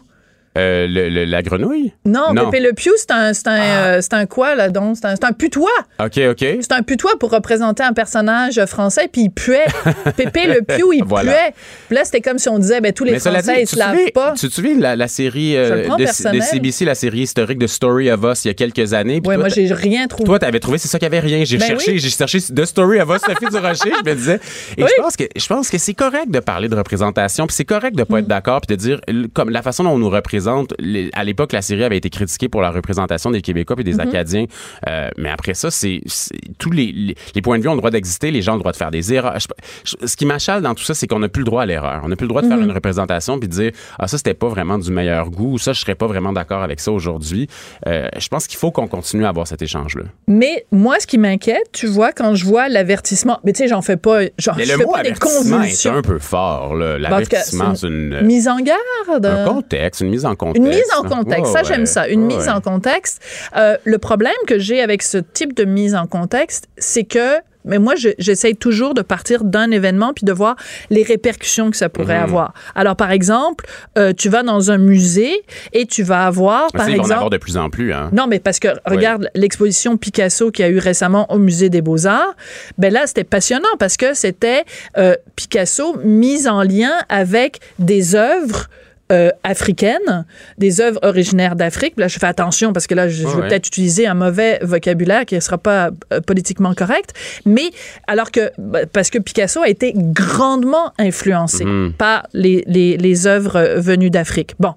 [0.56, 1.92] Euh, le- le- la grenouille?
[2.04, 2.44] Non, Non.
[2.50, 3.84] Pépé Le Pew, c'est un, c'est un, Ah.
[3.86, 4.96] euh, c'est un quoi, là, donc?
[4.96, 5.68] C'est un, c'est un putois.
[5.98, 6.38] OK, OK.
[6.60, 9.64] C'est un putois pour représenter un personnage français, puis il puait.
[10.16, 11.32] Pépé Le Pew, il Voilà.
[11.32, 11.54] puait.
[11.88, 13.76] Puis là, c'était comme si on disait, ben, tous les Mais Français, dit, ils se
[13.76, 14.32] lavent souviens- pas.
[14.38, 16.06] Tu te souviens de la, la série euh, de.
[16.40, 19.20] CBC, la série historique de Story of Us il y a quelques années?
[19.20, 20.24] Toi, moi, j'ai rien trouvé.
[20.24, 21.44] Toi, t'avais trouvé, c'est ça qu'il y avait rien.
[21.44, 21.98] J'ai Ben cherché, oui.
[21.98, 24.40] j'ai cherché The Story of Us, Sophie Durocher, je me disais.
[24.76, 24.88] Et Oui.
[24.96, 27.96] je pense que, je pense que c'est correct de parler de représentation, puis c'est correct
[27.96, 28.18] de pas Mm.
[28.20, 29.00] être d'accord, puis de dire,
[29.32, 30.43] comme la façon dont on nous représente,
[30.78, 33.94] les- à l'époque, la série avait été critiquée pour la représentation des Québécois et des
[33.94, 34.08] Mm-hmm.
[34.08, 34.46] Acadiens.
[34.88, 37.78] Euh, mais après ça, c'est, c'est- tous les, les, les points de vue ont le
[37.78, 39.38] droit d'exister, les gens ont le droit de faire des erreurs.
[39.38, 39.46] Je-
[39.84, 42.02] je- ce qui m'achale dans tout ça, c'est qu'on n'a plus le droit à l'erreur.
[42.04, 42.64] On n'a plus le droit de faire Mm-hmm.
[42.64, 45.72] une représentation puis de dire, ah, ça, c'était pas vraiment du meilleur goût, ou ça,
[45.72, 47.48] je serais pas vraiment d'accord avec ça aujourd'hui.
[47.86, 50.04] Euh, je pense qu'il faut qu'on continue à avoir cet échange-là.
[50.26, 53.82] Mais moi, ce qui m'inquiète, tu vois, quand je vois l'avertissement, mais tu sais, j'en
[53.82, 55.94] fais pas, genre, Mais je le fais mot pas des avertissement est convulsions.
[55.94, 56.74] un peu fort.
[56.74, 56.98] là.
[56.98, 59.26] L'avertissement, c'est c'est une, Mise en garde.
[59.26, 60.62] un contexte, une mise en contexte.
[60.64, 61.64] Une mise en contexte, ça ouais.
[61.66, 62.48] j'aime ça, une mise ouais.
[62.50, 63.20] en contexte.
[63.56, 67.78] Euh, le problème que j'ai avec ce type de mise en contexte, c'est que mais
[67.78, 70.54] moi, je- j'essaye toujours de partir d'un événement puis de voir
[70.90, 72.24] les répercussions que ça pourrait Mhm.
[72.24, 72.52] avoir.
[72.74, 73.64] Alors, par exemple,
[73.96, 75.32] euh, tu vas dans un musée
[75.72, 77.94] et tu vas avoir, Mais par en exemple, avoir de plus en plus.
[77.94, 78.10] Hein.
[78.12, 81.80] non, mais parce que regarde l'exposition Picasso qu'il y a eu récemment au musée des
[81.80, 82.34] Beaux-Arts.
[82.76, 84.64] Ben là, c'était passionnant parce que c'était
[84.98, 88.66] euh, Picasso mis en lien avec des œuvres.
[89.12, 90.24] Euh, africaines,
[90.58, 91.94] des œuvres originaires d'Afrique.
[91.98, 93.48] Là, je fais attention parce que là, je, vais ouais.
[93.48, 97.10] peut-être utiliser un mauvais vocabulaire qui ne sera pas euh, politiquement correct.
[97.44, 97.70] Mais
[98.06, 101.92] alors que, bah, parce que Picasso a été grandement influencé Mhm.
[101.98, 104.54] par les, les, les œuvres euh, venues d'Afrique.
[104.58, 104.74] Bon.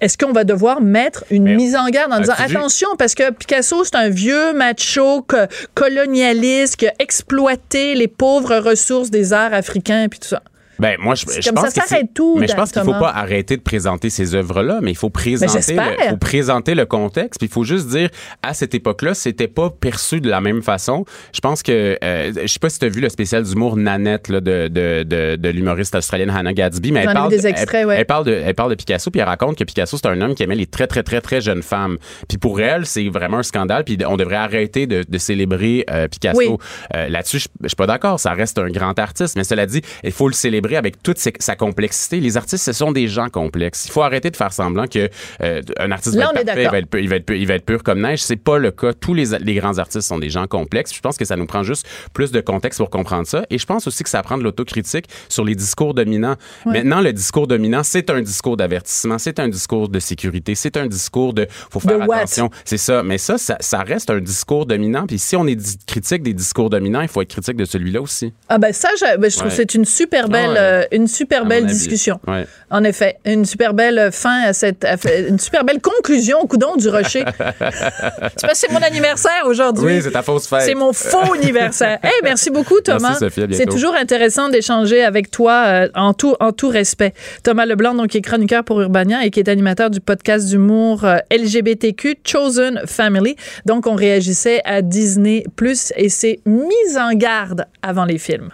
[0.00, 3.30] Est-ce qu'on va devoir mettre une Mais mise en garde en disant attention parce que
[3.30, 5.36] Picasso c'est un vieux macho co-
[5.74, 10.42] colonialiste qui a exploité les pauvres ressources des arts africains puis tout ça.
[10.78, 12.92] Ben, moi, je, je comme pense ça que s'arrête tout, Mais je pense qu'il faut
[12.92, 17.40] pas arrêter de présenter ces œuvres-là, mais il faut présenter, le, faut présenter le contexte,
[17.40, 18.08] puis il faut juste dire,
[18.42, 21.04] à cette époque-là, c'était pas perçu de la même façon.
[21.32, 24.28] Je pense que, euh, je sais pas si tu as vu le spécial d'humour Nanette
[24.28, 27.80] là, de, de, de, de l'humoriste australienne Hannah Gadsby, mais elle parle, des de- extraits,
[27.82, 27.96] elle, ouais.
[27.98, 30.34] elle parle de, elle parle de Picasso, puis elle raconte que Picasso, c'est un homme
[30.34, 31.98] qui aimait les très, très, très, très jeunes femmes.
[32.28, 36.08] Puis pour elle, c'est vraiment un scandale, puis on devrait arrêter de, de célébrer euh,
[36.08, 36.38] Picasso.
[36.38, 36.56] Oui.
[36.94, 38.20] Euh, Là-dessus, je je suis pas d'accord.
[38.20, 39.36] Ça reste un grand artiste.
[39.36, 42.20] Mais cela dit, il faut le célébrer avec toute sa complexité.
[42.20, 43.86] Les artistes, ce sont des gens complexes.
[43.86, 45.08] Il faut arrêter de faire semblant que
[45.42, 47.38] euh, un artiste Là, va être parfait, il va être, pu- il, va être, pu-
[47.38, 48.22] il va être pur comme neige.
[48.22, 48.92] C'est pas le cas.
[48.92, 50.94] Tous les, les grands artistes sont des gens complexes.
[50.94, 53.44] Je pense que ça nous prend juste plus de contexte pour comprendre ça.
[53.50, 56.36] Et je pense aussi que ça prend de l'autocritique sur les discours dominants.
[56.66, 60.86] Maintenant, le discours dominant, c'est un discours d'avertissement, c'est un discours de sécurité, c'est un
[60.86, 62.50] discours de faut faire De attention.
[62.64, 63.02] C'est ça.
[63.02, 65.06] Mais ça, ça, ça reste un discours dominant.
[65.06, 68.32] Puis si on est critique des discours dominants, il faut être critique de celui-là aussi.
[68.48, 69.50] Ah ben ça, je, ben, je trouve Ouais.
[69.50, 72.20] que c'est une super belle, Euh, une super belle discussion.
[72.26, 72.46] Ouais.
[72.70, 74.96] En effet, une super belle fin à cette, à
[75.28, 77.24] une super belle conclusion au coudon du rocher.
[78.52, 79.86] c'est mon anniversaire aujourd'hui.
[79.86, 80.62] Oui, c'est ta fausse fête.
[80.62, 81.98] C'est mon faux anniversaire.
[82.02, 83.18] Hey, merci beaucoup, Thomas.
[83.52, 87.14] C'est toujours intéressant d'échanger avec toi euh, en, tout, en tout respect.
[87.42, 91.04] Thomas Leblanc, donc, qui est chroniqueur pour Urbania et qui est animateur du podcast d'humour
[91.04, 93.36] euh, LGBTQ Chosen Family.
[93.66, 98.50] Donc, on réagissait à Disney Plus et c'est mise en garde avant les films.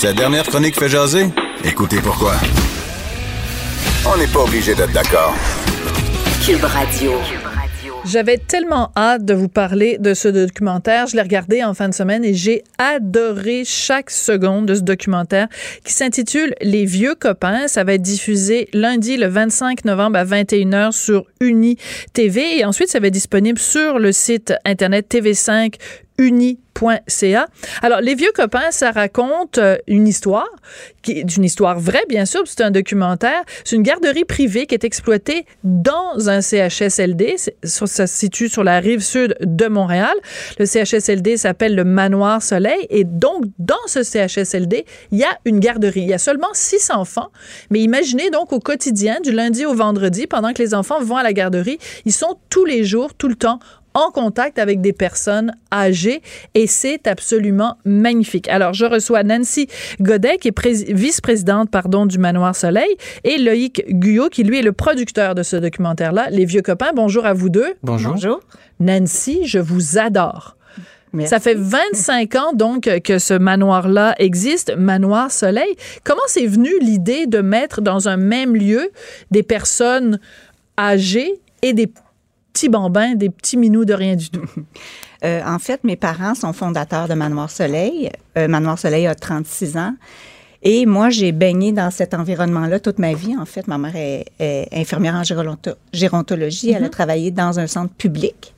[0.00, 1.26] Sa dernière chronique fait jaser?
[1.62, 2.32] Écoutez pourquoi.
[4.06, 5.34] On n'est pas obligé d'être d'accord.
[6.42, 7.12] Cube Radio.
[8.06, 11.06] J'avais tellement hâte de vous parler de ce documentaire.
[11.06, 15.48] Je l'ai regardé en fin de semaine et j'ai adoré chaque seconde de ce documentaire
[15.84, 17.68] qui s'intitule Les vieux copains.
[17.68, 21.76] Ça va être diffusé lundi le 25 novembre à 21h sur Uni
[22.14, 25.74] TV et ensuite ça va être disponible sur le site internet TV5
[26.20, 27.48] uni.ca.
[27.82, 30.48] Alors, Les Vieux Copains, ça raconte euh, une histoire,
[31.02, 33.42] qui est une histoire vraie, bien sûr, c'est un documentaire.
[33.64, 37.36] C'est une garderie privée qui est exploitée dans un CHSLD.
[37.62, 40.14] Ça se situe sur la rive sud de Montréal.
[40.58, 42.86] Le CHSLD s'appelle le Manoir Soleil.
[42.90, 46.02] Et donc, dans ce CHSLD, il y a une garderie.
[46.02, 47.30] Il y a seulement six enfants.
[47.70, 51.22] Mais imaginez donc au quotidien, du lundi au vendredi, pendant que les enfants vont à
[51.22, 53.58] la garderie, ils sont tous les jours, tout le temps,
[53.94, 56.22] en contact avec des personnes âgées
[56.54, 58.48] et c'est absolument magnifique.
[58.48, 59.68] Alors, je reçois Nancy
[60.00, 64.62] Godet, qui est prés- vice-présidente pardon, du Manoir Soleil, et Loïc Guyot, qui lui est
[64.62, 66.92] le producteur de ce documentaire-là, Les Vieux Copains.
[66.94, 67.74] Bonjour à vous deux.
[67.82, 68.40] Bonjour.
[68.78, 70.56] Nancy, je vous adore.
[71.12, 71.30] Merci.
[71.30, 75.74] Ça fait 25 ans donc que ce manoir-là existe, Manoir Soleil.
[76.04, 78.90] Comment c'est venu l'idée de mettre dans un même lieu
[79.32, 80.20] des personnes
[80.78, 81.92] âgées et des
[82.52, 84.46] petits bambins, des petits minous de rien du tout?
[85.22, 88.08] Euh, en fait, mes parents sont fondateurs de Manoir Soleil.
[88.38, 89.92] Euh, Manoir Soleil a 36 ans.
[90.62, 93.36] Et moi, j'ai baigné dans cet environnement-là toute ma vie.
[93.38, 96.70] En fait, ma mère est, est infirmière en géronto- gérontologie.
[96.70, 98.54] Elle a travaillé dans un centre public.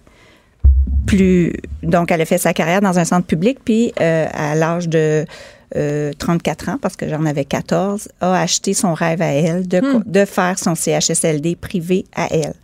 [1.06, 1.52] Plus,
[1.82, 3.58] donc, elle a fait sa carrière dans un centre public.
[3.64, 5.24] Puis, euh, à l'âge de
[5.74, 9.80] euh, 34 ans, parce que j'en avais 14, a acheté son rêve à elle de,
[10.06, 12.54] de faire son CHSLD privé à elle.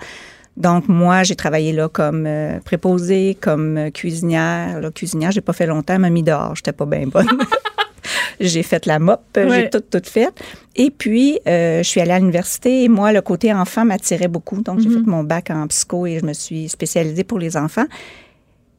[0.58, 4.80] Donc, moi, j'ai travaillé là comme euh, préposée, comme euh, cuisinière.
[4.80, 6.54] Là, cuisinière, j'ai pas fait longtemps, elle m'a mis dehors.
[6.56, 7.28] J'étais pas bien bonne.
[8.40, 9.48] j'ai fait la mop, Ouais.
[9.50, 10.28] j'ai tout, tout fait.
[10.76, 14.60] Et puis, euh, je suis allée à l'université et moi, le côté enfant m'attirait beaucoup.
[14.62, 17.86] Donc, j'ai fait mon bac en psycho et je me suis spécialisée pour les enfants.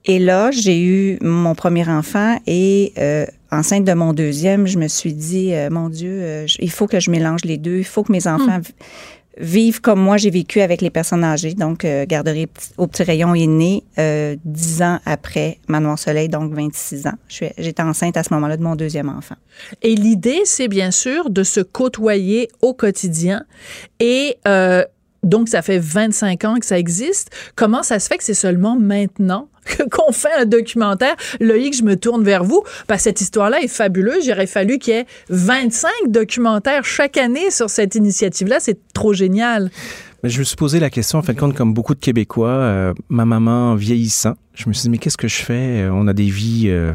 [0.06, 4.88] Et là, j'ai eu mon premier enfant et euh, enceinte de mon deuxième, je me
[4.88, 7.78] suis dit, euh, mon Dieu, euh, je- il faut que je mélange les deux.
[7.78, 8.74] Il faut que mes enfants v-
[9.40, 11.54] vivent comme moi j'ai vécu avec les personnes âgées.
[11.54, 12.48] Donc, euh, garderie
[12.78, 17.18] au petit rayon est née euh, dix ans après Manoir Soleil, donc 26 ans.
[17.28, 19.36] J'étais enceinte à ce moment-là de mon deuxième enfant.
[19.82, 23.46] Et l'idée, c'est bien sûr de se côtoyer au quotidien.
[24.00, 24.84] Et euh,
[25.24, 27.30] donc, ça fait 25 ans que ça existe.
[27.56, 29.50] Comment ça se fait que c'est seulement maintenant
[29.92, 31.16] qu'on fait un documentaire?
[31.40, 32.64] Loïc, je me tourne vers vous.
[32.88, 34.26] Que cette histoire-là est fabuleuse.
[34.26, 38.58] Il aurait fallu qu'il y ait 25 documentaires chaque année sur cette initiative-là.
[38.60, 39.70] C'est trop génial.
[40.24, 42.50] Mais je me suis posé la question, en fin de compte, comme beaucoup de Québécois,
[42.50, 45.84] euh, ma maman vieillissant, je me suis dit, mais qu'est-ce que je fais?
[45.84, 46.94] Euh, On a des vies euh,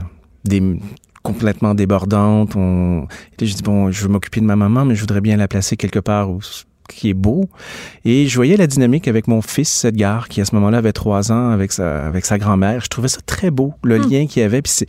[1.23, 2.55] complètement débordantes.
[2.55, 3.07] On...
[3.39, 5.39] Et là, je dis, bon, je veux m'occuper de ma maman, mais je voudrais bien
[5.39, 6.41] la placer quelque part où
[6.89, 7.49] qui est beau.
[8.05, 11.33] Et je voyais la dynamique avec mon fils Edgar, qui à ce moment-là avait trois
[11.33, 12.81] ans, avec sa, avec sa grand-mère.
[12.83, 14.63] Je trouvais ça très beau, le lien qu'il y avait.
[14.63, 14.87] Puis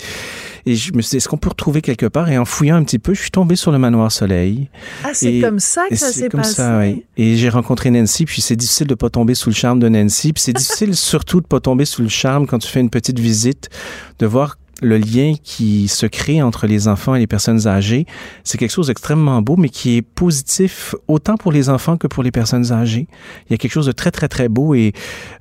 [0.68, 2.30] et je me suis dit, est-ce qu'on peut retrouver quelque part?
[2.30, 4.70] Et en fouillant un petit peu, je suis tombé sur le manoir Soleil.
[5.04, 6.56] Ah, c'est comme ça que ça s'est passé.
[6.56, 7.06] ça, oui.
[7.18, 10.34] Et j'ai rencontré Nancy, puis c'est difficile de pas tomber sous le charme de Nancy.
[10.34, 13.20] Puis c'est difficile surtout de pas tomber sous le charme quand tu fais une petite
[13.20, 13.70] visite,
[14.18, 18.06] de voir le lien qui se crée entre les enfants et les personnes âgées.
[18.44, 22.24] C'est quelque chose d'extrêmement beau, mais qui est positif autant pour les enfants que pour
[22.24, 23.08] les personnes âgées.
[23.48, 24.76] Il y a quelque chose de très, très, très beau.
[24.76, 24.94] Et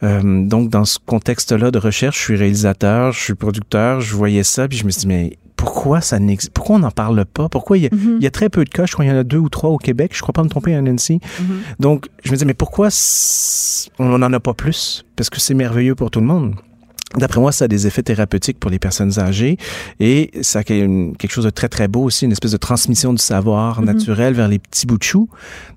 [0.03, 4.45] euh, donc, dans ce contexte-là de recherche, je suis réalisateur, je suis producteur, je voyais
[4.45, 7.49] ça, puis je me suis dit, mais pourquoi ça n'existe pourquoi on n'en parle pas?
[7.49, 8.87] Pourquoi il y, a, il y a très peu de cas?
[8.87, 10.49] Je crois qu'il y en a deux ou trois au Québec je crois pas me
[10.49, 11.21] tromper hein, Nancy
[11.79, 12.89] donc je me disais mais pourquoi
[13.99, 15.07] on n'en a pas plus?
[15.17, 16.57] Parce que c'est merveilleux pour tout le monde
[17.17, 19.57] D'après moi, ça a des effets thérapeutiques pour les personnes âgées
[20.01, 23.23] et ça a quelque chose de très, très beau aussi, une espèce de transmission du
[23.23, 25.29] savoir naturel vers les petits bouts de chou.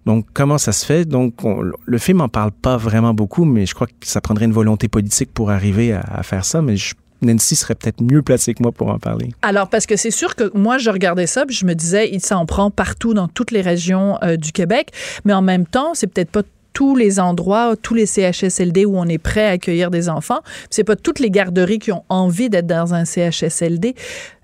[0.05, 1.05] Donc, comment ça se fait?
[1.05, 4.45] Donc, on- le film en parle pas vraiment beaucoup, mais je crois que ça prendrait
[4.45, 8.21] une volonté politique pour arriver à, à faire ça, mais je- Nancy serait peut-être mieux
[8.21, 9.29] placée que moi pour en parler.
[9.41, 12.21] Alors, parce que c'est sûr que moi, je regardais ça, puis je me disais, il
[12.21, 14.91] s'en prend partout dans toutes les régions euh, du Québec,
[15.25, 16.43] mais en même temps, c'est peut-être pas
[16.77, 20.41] tous les endroits, tous les CHSLD où on est prêt à accueillir des enfants.
[20.69, 23.95] C'est pas toutes les garderies qui ont envie d'être dans un CHSLD.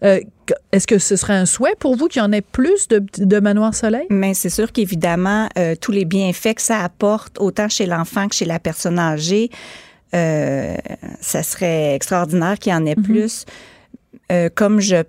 [0.04, 0.20] Euh,
[0.72, 3.40] Est-ce que ce serait un souhait pour vous qu'il y en ait plus de, de
[3.40, 4.08] Manoir Soleil?
[4.10, 8.34] Mais c'est sûr qu'évidemment, euh, tous les bienfaits que ça apporte, autant chez l'enfant que
[8.34, 9.52] chez la personne âgée,
[10.16, 10.76] euh,
[11.22, 13.46] ça serait extraordinaire qu'il y en ait plus.
[14.32, 15.04] Euh, comme je,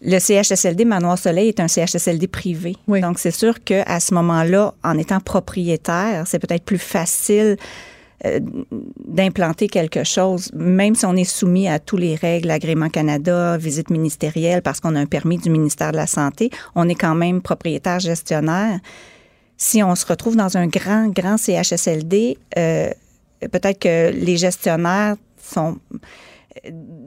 [0.00, 2.76] le CHSLD Manoir Soleil est un CHSLD privé.
[2.88, 3.00] Oui.
[3.00, 7.56] Donc, c'est sûr qu'à ce moment-là, en étant propriétaire, c'est peut-être plus facile
[8.24, 8.40] euh,
[9.06, 13.90] d'implanter quelque chose, même si on est soumis à tous les règles, agrément Canada, visite
[13.90, 17.42] ministérielle, parce qu'on a un permis du ministère de la Santé, on est quand même
[17.42, 18.80] propriétaire gestionnaire.
[19.56, 22.90] Si on se retrouve dans un grand, grand CHSLD, euh,
[23.40, 25.76] peut-être que les gestionnaires sont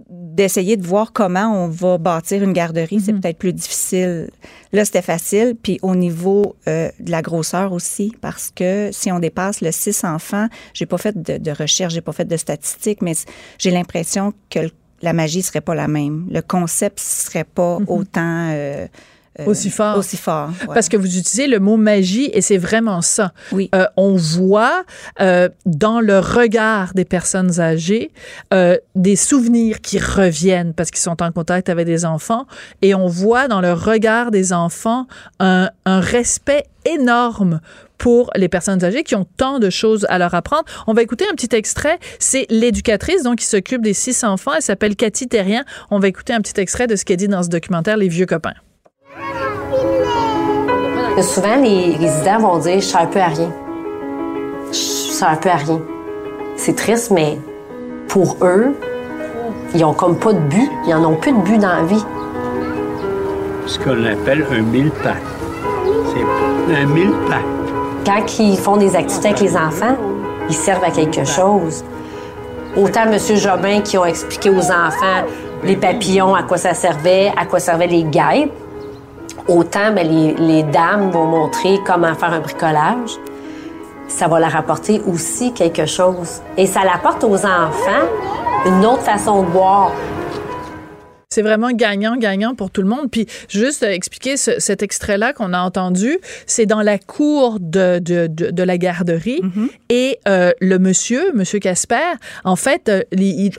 [0.10, 4.30] d'essayer de voir comment on va bâtir une garderie, c'est peut-être plus difficile.
[4.74, 5.56] Là, c'était facile.
[5.62, 10.04] Puis au niveau euh, de la grosseur aussi, parce que si on dépasse le 6
[10.04, 13.14] enfants, j'ai pas fait de, de recherche, j'ai pas fait de statistiques, mais
[13.58, 16.28] j'ai l'impression que le- la magie serait pas la même.
[16.32, 18.50] Le concept serait pas autant...
[18.50, 18.88] euh, euh,
[19.46, 19.98] Aussi fort.
[19.98, 20.50] Aussi fort.
[20.68, 20.74] ouais.
[20.74, 23.32] Parce que vous utilisez le mot magie et c'est vraiment ça.
[23.52, 23.70] Oui.
[23.76, 24.84] Euh, on voit
[25.22, 28.12] euh, dans le regard des personnes âgées
[28.54, 32.46] euh, des souvenirs qui reviennent parce qu'ils sont en contact avec des enfants
[32.82, 35.08] et on voit dans le regard des enfants
[35.40, 37.60] un, un respect énorme
[37.98, 40.64] pour les personnes âgées qui ont tant de choses à leur apprendre.
[40.86, 42.00] On va écouter un petit extrait.
[42.20, 44.52] C'est l'éducatrice donc qui s'occupe des six enfants.
[44.56, 45.66] Elle s'appelle Cathy Terrien.
[45.92, 48.26] On va écouter un petit extrait de ce qu'elle dit dans ce documentaire Les vieux
[48.26, 48.54] copains.
[51.22, 53.52] Souvent, les résidents vont dire Je sers un peu à rien.
[54.72, 55.82] Je sers un peu à rien.
[56.56, 57.40] C'est triste, mais
[58.08, 58.76] pour eux,
[59.74, 60.70] ils ont comme pas de but.
[60.86, 62.06] Ils en ont plus de but dans la vie.
[63.66, 65.16] ce qu'on appelle un mille-pattes.
[66.14, 67.42] C'est un mille-pattes.
[68.06, 69.98] Quand ils font des activités avec les enfants,
[70.50, 71.84] ils servent à quelque chose.
[72.78, 73.18] Autant M.
[73.36, 75.26] Jobin qui ont expliqué aux enfants
[75.64, 78.54] les papillons, à quoi ça servait, à quoi servaient les guêpes,
[79.48, 83.12] Autant ben, les, les dames vont montrer comment faire un bricolage,
[84.10, 86.42] ça va leur apporter aussi quelque chose.
[86.58, 88.08] Et ça l'apporte aux enfants
[88.66, 89.92] une autre façon de voir.
[91.30, 93.12] C'est vraiment gagnant-gagnant pour tout le monde.
[93.12, 98.00] Puis juste euh, expliquer ce- cet extrait-là qu'on a entendu, c'est dans la cour de,
[98.00, 99.42] de, de, de la garderie
[99.90, 103.52] et euh, le monsieur, monsieur Casper, en fait, euh, il,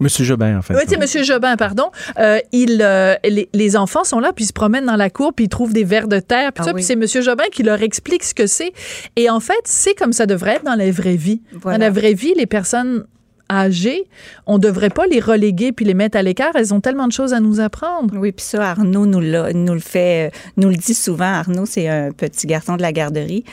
[0.00, 0.74] Monsieur Jobin, en fait.
[0.74, 1.90] oui, c'est Monsieur Jobin, pardon.
[2.18, 5.32] Euh, il, euh, les, les enfants sont là, puis ils se promènent dans la cour,
[5.34, 6.76] puis ils trouvent des vers de terre, puis Ah ça, oui.
[6.76, 8.72] puis c'est Monsieur Jobin qui leur explique ce que c'est.
[9.16, 11.40] Et en fait, c'est comme ça devrait être dans la vraie vie.
[11.52, 11.78] Voilà.
[11.78, 13.04] Dans la vraie vie, les personnes
[13.50, 14.08] âgées,
[14.46, 16.50] on devrait pas les reléguer puis les mettre à l'écart.
[16.56, 18.12] Elles ont tellement de choses à nous apprendre.
[18.18, 21.32] Oui, puis ça, Arnaud nous, nous le fait, euh, nous le dit souvent.
[21.32, 23.44] Arnaud, c'est un petit garçon de la garderie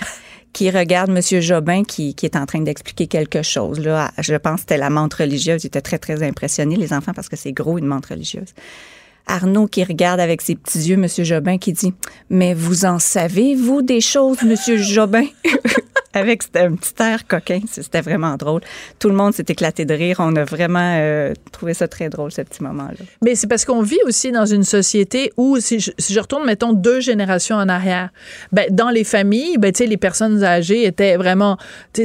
[0.53, 3.79] qui regarde Monsieur Jobin qui, qui est en train d'expliquer quelque chose.
[3.79, 5.63] Là, je pense que c'était la menthe religieuse.
[5.63, 8.53] Il était très, très impressionné, les enfants, parce que c'est gros, une menthe religieuse.
[9.25, 11.93] Arnaud qui regarde avec ses petits yeux Monsieur Jobin qui dit
[12.29, 15.25] Mais vous en savez, vous, des choses, Monsieur Jobin?
[16.13, 17.61] Avec un petit air coquin.
[17.69, 18.61] C'était vraiment drôle.
[18.99, 20.17] Tout le monde s'est éclaté de rire.
[20.19, 23.05] On a vraiment euh, trouvé ça très drôle, ce petit moment-là.
[23.23, 26.99] Mais c'est parce qu'on vit aussi dans une société où, si je, retourne, mettons, deux
[26.99, 28.09] générations en arrière,
[28.51, 31.57] ben, dans les familles, ben, les personnes âgées étaient vraiment,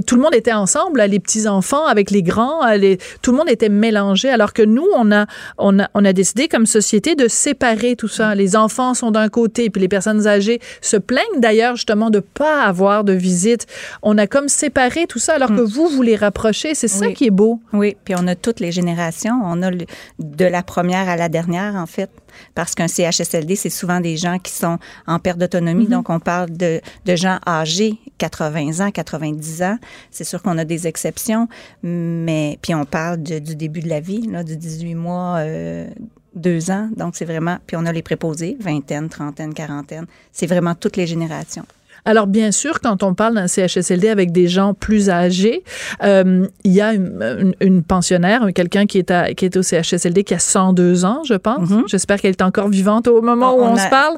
[0.07, 3.69] tout le monde était ensemble, les petits-enfants avec les grands, euh, tout le monde était
[3.69, 5.27] mélangé, alors que nous, on a,
[5.59, 8.35] on a, on a décidé comme société de séparer tout ça.
[8.35, 12.63] Les enfants sont d'un côté, puis les personnes âgées se plaignent d'ailleurs justement de pas
[12.63, 13.67] avoir de visite.
[14.03, 16.75] On a comme séparé tout ça, alors que vous, vous les rapprochez.
[16.75, 17.15] C'est ça Oui.
[17.15, 17.61] qui est beau.
[17.73, 19.41] Oui, puis on a toutes les générations.
[19.45, 19.87] On a le-
[20.19, 22.11] de la première à la dernière, en fait,
[22.55, 25.87] parce qu'un CHSLD, c'est souvent des gens qui sont en perte d'autonomie.
[25.89, 29.79] Donc, on parle de, de gens âgés, 80 ans, 90 ans.
[30.11, 31.49] C'est sûr qu'on a des exceptions,
[31.83, 35.89] mais puis on parle de- du début de la vie, là, du 18 mois, euh,
[36.35, 36.89] deux ans.
[36.97, 37.59] Donc, c'est vraiment...
[37.67, 40.07] Puis on a les préposés, vingtaine, trentaine, quarantaine.
[40.33, 41.65] C'est vraiment toutes les générations.
[42.05, 45.63] Alors, bien sûr, quand on parle d'un CHSLD avec des gens plus âgés,
[46.03, 49.63] euh, il y a une, une- une pensionnaire, quelqu'un qui, est à- qui est au
[49.63, 51.69] CHSLD qui a 102 ans, je pense.
[51.87, 54.17] J'espère qu'elle est encore vivante au moment où on, a- se parle.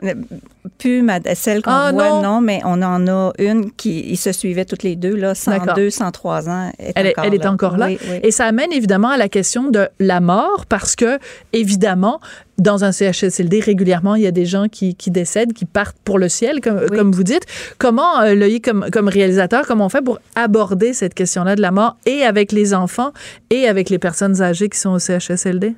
[0.77, 2.23] Plus ma- celle qu'on Ah, voit, non.
[2.23, 2.41] non.
[2.43, 6.51] mais on en a une qui ils se suivaient toutes les deux, là, 102, 103
[6.51, 6.71] ans.
[6.79, 7.53] Est Elle, est- encore elle est là.
[7.53, 7.87] encore là.
[7.87, 8.21] Oui, oui.
[8.23, 11.19] Et ça amène évidemment à la question de la mort parce que,
[11.55, 12.21] évidemment,
[12.59, 16.19] dans un CHSLD, régulièrement, il y a des gens qui, qui décèdent, qui partent pour
[16.19, 17.47] le ciel, comme, comme vous dites.
[17.79, 21.71] Comment, euh, Loïc, comme, comme réalisateur, comment on fait pour aborder cette question-là de la
[21.71, 23.13] mort et avec les enfants
[23.49, 25.75] et avec les personnes âgées qui sont au CHSLD?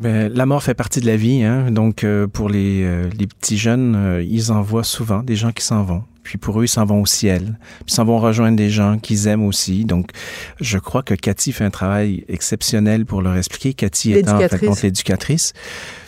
[0.00, 1.70] Ben, la mort fait partie de la vie, hein.
[1.70, 5.52] donc euh, pour les, euh, les petits jeunes, euh, ils en voient souvent des gens
[5.52, 6.02] qui s'en vont.
[6.24, 7.58] Puis pour eux, ils s'en vont au ciel.
[7.80, 9.84] Puis ils s'en vont rejoindre des gens qu'ils aiment aussi.
[9.84, 10.10] Donc,
[10.60, 13.74] je crois que Cathy fait un travail exceptionnel pour leur expliquer.
[13.74, 15.52] Cathy étant en fait L'éducatrice.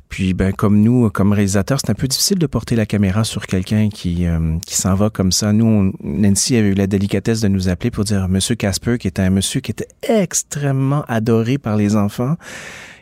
[0.09, 3.47] Puis, ben, comme nous, comme réalisateurs, c'est un peu difficile de porter la caméra sur
[3.47, 5.53] quelqu'un qui, euh, qui s'en va comme ça.
[5.53, 9.09] Nous, on- Nancy avait eu la délicatesse de nous appeler pour dire Monsieur Casper, qui
[9.09, 12.37] était un monsieur qui était extrêmement adoré par les enfants.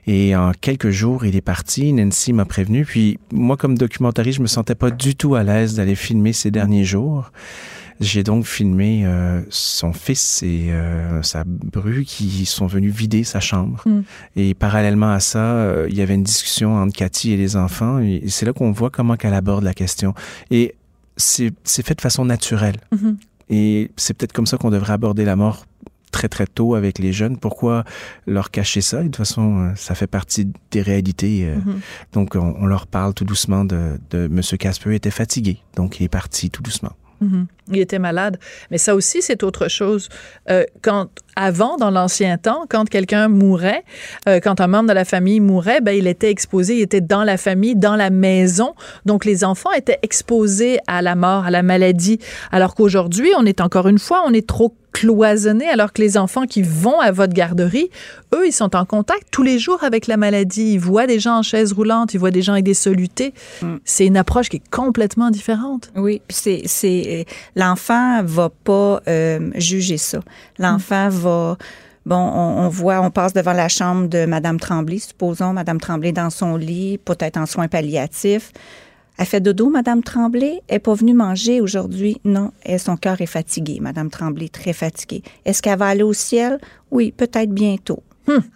[0.07, 1.93] Et en quelques jours, il est parti.
[1.93, 2.85] Nancy m'a prévenu.
[2.85, 6.51] Puis moi, comme documentariste, je me sentais pas du tout à l'aise d'aller filmer ces
[6.51, 7.31] derniers jours.
[8.01, 13.39] J'ai donc filmé euh, son fils et euh, sa bru qui sont venus vider sa
[13.41, 13.83] chambre.
[13.87, 14.01] Mm.
[14.37, 18.01] Et parallèlement à ça, euh, il y avait une discussion entre Cathy et les enfants.
[18.01, 20.13] Et c'est là qu'on voit comment qu'elle aborde la question.
[20.51, 20.75] Et
[21.17, 22.77] c'est c'est fait de façon naturelle.
[22.93, 23.17] Mhm.
[23.49, 25.67] Et c'est peut-être comme ça qu'on devrait aborder la mort
[26.15, 27.37] très très tôt avec les jeunes.
[27.39, 27.85] Pourquoi
[28.27, 28.99] leur cacher ça?
[29.01, 31.45] De toute façon, euh, ça fait partie des réalités.
[31.45, 31.57] euh.
[31.57, 31.81] Mhm.
[32.13, 35.59] Donc, on, on leur parle tout doucement de, de Monsieur Casper était fatigué.
[35.77, 36.93] Donc, il est parti tout doucement.
[37.21, 37.47] Mhm.
[37.73, 38.39] Il était malade.
[38.71, 40.09] Mais ça aussi, c'est autre chose.
[40.51, 43.85] Euh, quand, avant, dans l'ancien temps, quand quelqu'un mourait,
[44.29, 47.25] euh, quand un membre de la famille mourait, ben, il était exposé, il était dans
[47.25, 48.75] la famille, dans la maison.
[49.07, 52.19] Donc, les enfants étaient exposés à la mort, à la maladie.
[52.53, 56.47] Alors qu'aujourd'hui, on est encore une fois, on est trop cloisonné, alors que les enfants
[56.47, 57.91] qui vont à votre garderie,
[58.33, 60.75] eux, ils sont en contact tous les jours avec la maladie.
[60.75, 63.35] Ils voient des gens en chaise roulante, ils voient des gens avec des solutés.
[63.85, 65.91] C'est une approche qui est complètement différente.
[65.97, 70.21] Oui, c'est l'enfant va pas euh, juger ça.
[70.59, 71.57] L'enfant va
[72.07, 76.13] Bon, on, on voit, on passe devant la chambre de Madame Tremblay, supposons Madame Tremblay
[76.13, 78.53] dans son lit, peut-être en soins palliatifs.
[79.17, 80.61] Elle fait dodo, Madame Tremblay?
[80.69, 82.21] Elle n'est pas venue manger aujourd'hui?
[82.25, 83.79] Non, elle, son cœur est fatigué.
[83.81, 85.23] Madame Tremblay, très fatiguée.
[85.45, 86.59] Est-ce qu'elle va aller au ciel?
[86.91, 88.03] Oui, peut-être bientôt.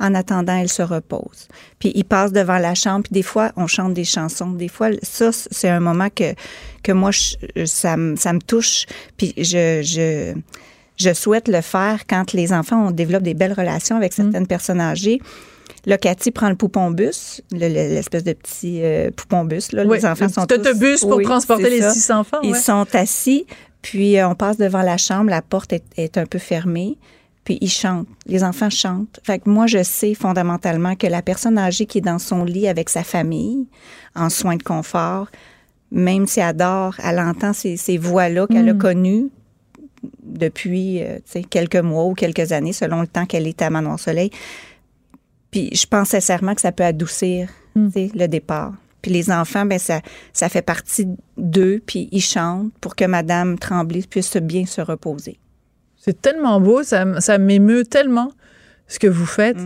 [0.00, 1.48] En attendant, elle se repose.
[1.78, 4.50] Puis il passe devant la chambre, puis des fois, on chante des chansons.
[4.50, 6.32] Des fois, ça, c'est un moment que,
[6.82, 8.86] que moi, je- ça, me- ça me touche.
[9.18, 10.32] Puis je, je,
[10.96, 14.80] je souhaite le faire quand les enfants on développe des belles relations avec certaines personnes
[14.80, 15.20] âgées.
[15.86, 19.72] Là, Cathy prend le poupon-bus, le- le- l'espèce de petit euh, poupon-bus.
[19.72, 19.84] Là.
[19.86, 21.90] Oui, les enfants le sont petit tous- autobus pour Oui, transporter les ça.
[21.92, 22.58] six enfants, Ils ouais.
[22.58, 23.46] sont assis,
[23.82, 26.96] puis euh, on passe devant la chambre, la porte est, est un peu fermée,
[27.48, 28.06] puis ils chantent.
[28.26, 29.20] Les enfants chantent.
[29.24, 32.68] Fait que moi, je sais fondamentalement que la personne âgée qui est dans son lit
[32.68, 33.66] avec sa famille,
[34.14, 35.28] en soins de confort,
[35.90, 38.78] même si elle dort, elle entend ces, ces voix-là qu'elle a Mm.
[38.78, 39.30] connues
[40.22, 44.30] depuis euh, quelques mois ou quelques années, selon le temps qu'elle est à Manoir Soleil.
[45.50, 47.88] Puis je pense sincèrement que ça peut adoucir Mm.
[48.14, 48.74] le départ.
[49.00, 50.02] Puis les enfants, ben ça,
[50.34, 51.06] ça fait partie
[51.38, 55.38] d'eux, puis ils chantent pour que Madame Tremblay puisse bien se reposer.
[56.08, 58.32] C'est tellement beau, ça, ça m'émeut tellement
[58.86, 59.58] ce que vous faites.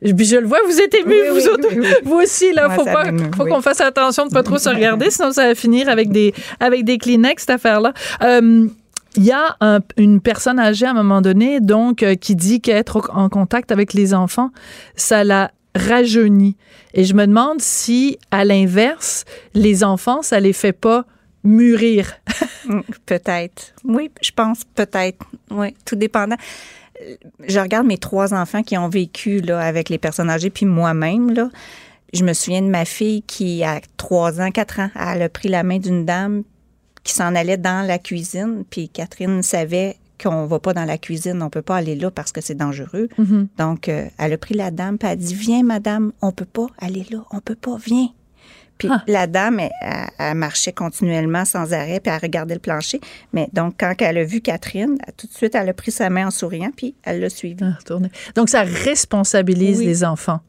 [0.00, 1.18] Je- Puis je le vois, vous êtes ému, Mm.
[1.18, 1.68] Oui, vous oui, autres.
[1.76, 1.86] oui.
[2.04, 3.04] Vous aussi, là, Moi, faut pas,
[3.36, 6.32] faut qu'on fasse attention de pas trop se regarder, sinon ça va finir avec des,
[6.60, 7.92] avec des Kleenex, cette affaire-là.
[8.22, 8.68] Euh,
[9.16, 12.60] il y a un- une personne âgée à un moment donné, donc, euh, qui dit
[12.60, 14.50] qu'être en contact avec les enfants,
[14.94, 16.56] ça la rajeunit.
[16.94, 19.24] Et je me demande si, à l'inverse,
[19.54, 21.06] les enfants, ça les fait pas
[21.44, 22.12] mûrir.
[22.66, 23.74] Mm, Peut-être.
[23.84, 25.24] Oui, je pense peut-être.
[25.50, 26.36] Oui, tout dépendant.
[27.00, 27.14] Euh,
[27.46, 31.32] Je regarde mes trois enfants qui ont vécu là, avec les personnes âgées, puis moi-même.
[31.32, 31.48] Là,
[32.12, 35.48] je me souviens de ma fille qui, à trois ans, quatre ans, elle a pris
[35.48, 36.42] la main d'une dame
[37.04, 41.40] qui s'en allait dans la cuisine, puis Catherine savait qu'on va pas dans la cuisine,
[41.42, 43.08] on peut pas aller là parce que c'est dangereux.
[43.18, 43.48] Mhm.
[43.56, 46.44] Donc, euh, elle a pris la dame, puis elle a dit, viens, madame, on peut
[46.44, 48.08] pas aller là, on peut pas, viens.
[48.78, 49.02] Puis Ah.
[49.06, 53.00] la dame, elle, elle- elle marchait continuellement sans arrêt, puis elle regardait le plancher.
[53.32, 56.28] Mais donc, quand elle a vu Catherine, tout de suite, elle a pris sa main
[56.28, 57.56] en souriant, puis elle l'a suivie.
[57.62, 57.76] Ah.
[58.34, 59.86] Donc, ça responsabilise Oui.
[59.86, 60.40] les enfants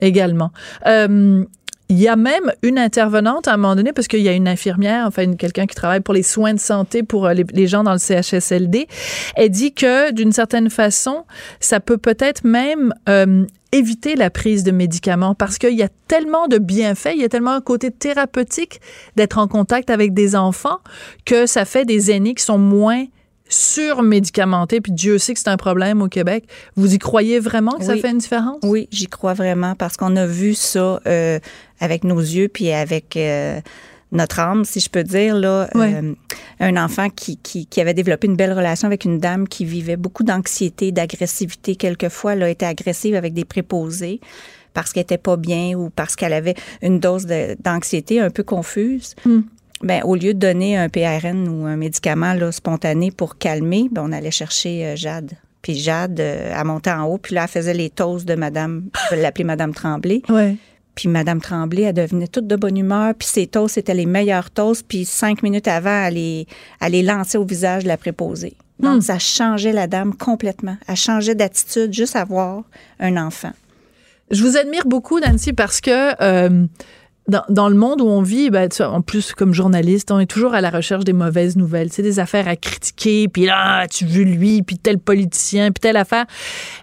[0.00, 0.50] également.
[0.86, 1.44] Euh,
[1.88, 4.48] il y a même une intervenante à un moment donné, parce qu'il y a une
[4.48, 7.84] infirmière, enfin quelqu'un qui travaille pour les soins de santé pour euh, les, les gens
[7.84, 8.86] dans le CHSLD.
[9.36, 11.24] Elle dit que d'une certaine façon,
[11.60, 16.46] ça peut peut-être même euh, éviter la prise de médicaments parce qu'il y a tellement
[16.46, 18.80] de bienfaits, il y a tellement un côté thérapeutique
[19.16, 20.78] d'être en contact avec des enfants
[21.24, 23.06] que ça fait des aînés qui sont moins
[23.48, 26.44] surmédicamentés, puis Dieu sait que c'est un problème au Québec.
[26.76, 28.00] Vous y croyez vraiment que ça Oui.
[28.00, 28.58] fait une différence?
[28.62, 31.38] Oui, j'y crois vraiment parce qu'on a vu ça euh,
[31.80, 33.60] avec nos yeux puis avec euh,
[34.12, 35.34] notre âme, si je peux dire.
[35.34, 35.94] Là, Ouais.
[35.94, 36.14] Euh,
[36.60, 39.96] un enfant qui, qui, qui avait développé une belle relation avec une dame qui vivait
[39.96, 41.74] beaucoup d'anxiété, d'agressivité.
[41.74, 44.20] Quelquefois, elle a été agressive avec des préposés
[44.74, 47.26] parce qu'elle était pas bien ou parce qu'elle avait une dose
[47.64, 49.14] d'anxiété un peu confuse.
[49.82, 54.04] Ben, au lieu de donner un PRN ou un médicament là, spontané pour calmer, ben,
[54.06, 55.32] on allait chercher euh, Jade.
[55.60, 58.84] Puis Jade, euh, elle montait en haut, puis là, elle faisait les toasts de Madame,
[59.10, 60.22] je vais l'appeler Madame Tremblay.
[60.28, 60.56] Ouais.
[60.94, 64.50] Puis Madame Tremblay, elle devenait toute de bonne humeur, puis ses toasts étaient les meilleurs
[64.50, 66.46] toasts, puis cinq minutes avant, elle les,
[66.80, 68.54] elle les lançait au visage de la préposée.
[68.78, 69.00] Donc, Hmm.
[69.00, 70.76] ça changeait la dame complètement.
[70.88, 72.64] Elle changeait d'attitude juste à voir
[72.98, 73.52] un enfant.
[74.30, 76.66] Je vous admire beaucoup, Nancy, parce que euh,
[77.28, 80.54] dans, dans le monde où on vit, ben, en plus, comme journaliste, on est toujours
[80.54, 81.92] à la recherche des mauvaises nouvelles.
[81.92, 85.96] C'est des affaires à critiquer, puis là, tu vu lui, puis tel politicien, puis telle
[85.96, 86.26] affaire.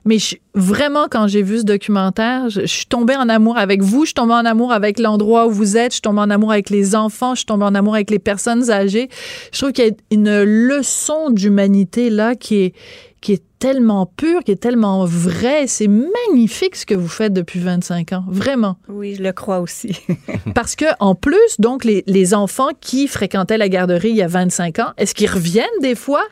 [0.05, 3.81] Mais je- vraiment, quand j'ai vu ce documentaire, je, je suis tombée en amour avec
[3.83, 6.29] vous, je suis tombée en amour avec l'endroit où vous êtes, je suis tombée en
[6.29, 9.09] amour avec les enfants, je suis tombée en amour avec les personnes âgées.
[9.51, 12.73] Je trouve qu'il y a une leçon d'humanité là qui est
[13.21, 15.67] qui est tellement pure, qui est tellement vraie.
[15.67, 18.77] C'est magnifique ce que vous faites depuis 25 ans, vraiment.
[18.87, 19.97] Oui, je le crois aussi.
[20.55, 24.27] Parce que en plus, donc les, les enfants qui fréquentaient la garderie il y a
[24.27, 26.23] 25 ans, est-ce qu'ils reviennent des fois?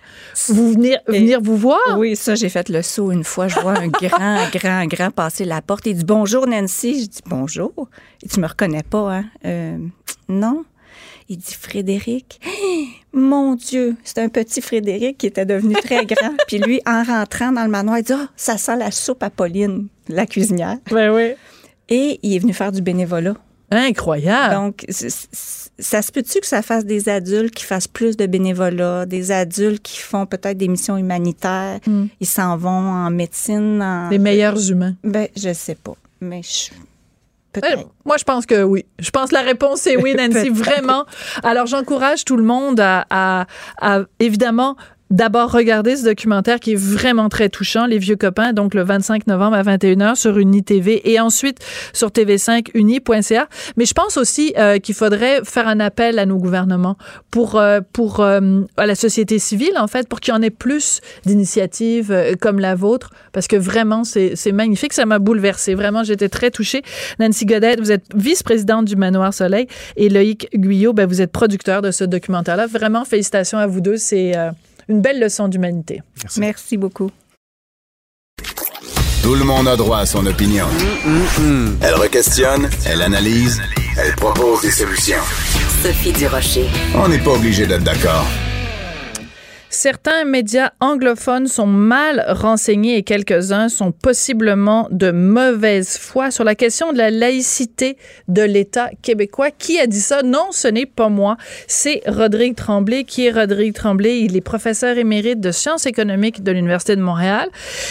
[0.47, 1.79] Vous venir Et- venir vous voir?
[1.97, 3.49] Oui, ça, j'ai fait le saut une fois.
[3.49, 5.85] Je vois un grand, grand, grand passer la porte.
[5.87, 7.03] Il dit Bonjour, Nancy.
[7.03, 7.73] Je dis Bonjour.
[8.23, 9.25] Et tu me reconnais pas, hein?
[9.45, 9.77] Euh,
[10.29, 10.63] Non.
[11.29, 12.39] Il dit Frédéric.
[13.17, 16.33] Mon Dieu, c'est un petit Frédéric qui était devenu très grand.
[16.47, 19.29] Puis lui, en rentrant dans le manoir, il dit Ah, ça sent la soupe à
[19.29, 20.77] Pauline, la cuisinière.
[20.91, 21.33] Ben oui.
[21.89, 23.33] Et il est venu faire du bénévolat.
[23.71, 24.53] Incroyable.
[24.55, 29.31] Donc, ça se peut-tu que ça fasse des adultes qui fassent plus de bénévolat, des
[29.31, 32.05] adultes qui font peut-être des missions humanitaires, Mm.
[32.21, 34.09] ils s'en vont en médecine, en...
[34.09, 34.95] les meilleurs humains.
[35.03, 36.71] Ben, je sais pas, mais je...
[37.63, 37.83] Euh.
[38.05, 38.85] Moi, je pense que oui.
[38.99, 41.05] Je pense que la réponse est oui, Nancy, vraiment.
[41.43, 43.45] Alors, j'encourage tout le monde à, à-
[43.81, 44.75] à, évidemment,
[45.09, 49.27] d'abord regarder ce documentaire qui est vraiment très touchant, Les Vieux Copains, donc le 25
[49.27, 51.59] novembre à 21h sur Uni TV et ensuite
[51.93, 53.47] sur TV5 uni.ca.
[53.77, 56.97] Mais je pense aussi euh, qu'il faudrait faire un appel à nos gouvernements
[57.31, 60.49] pour, euh, pour euh, à la société civile, en fait, pour qu'il y en ait
[60.49, 64.93] plus d'initiatives euh, comme la vôtre, parce que vraiment, c'est c'est magnifique.
[64.93, 65.75] Ça m'a bouleversée.
[65.75, 66.81] Vraiment, j'étais très touchée.
[67.19, 71.81] Nancy Godette, vous êtes vice-présidente du Manoir Soleil et Loïc Guyot, ben, vous êtes producteur
[71.81, 72.67] de ce documentaire-là.
[72.67, 73.97] Vraiment, félicitations à vous deux.
[73.97, 74.51] C'est euh,
[74.87, 76.01] une belle leçon d'humanité.
[76.37, 77.11] Merci beaucoup.
[79.23, 80.67] Tout le monde a droit à son opinion.
[81.81, 83.61] Elle requestionne, elle analyse,
[83.97, 85.21] elle propose des solutions.
[85.83, 86.69] Sophie Durocher.
[86.95, 88.25] On n'est pas obligé d'être d'accord.
[89.69, 96.55] Certains médias anglophones sont mal renseignés et quelques-uns sont possiblement de mauvaise foi sur la
[96.55, 97.97] question de la laïcité
[98.29, 99.51] de l'État québécois.
[99.51, 100.23] Qui a dit ça?
[100.23, 101.35] Non, ce n'est pas moi.
[101.67, 103.03] C'est Rodrigue Tremblay.
[103.03, 104.21] Qui est Rodrigue Tremblay?
[104.21, 107.49] Il est professeur émérite de sciences économiques de l'Université de Montréal.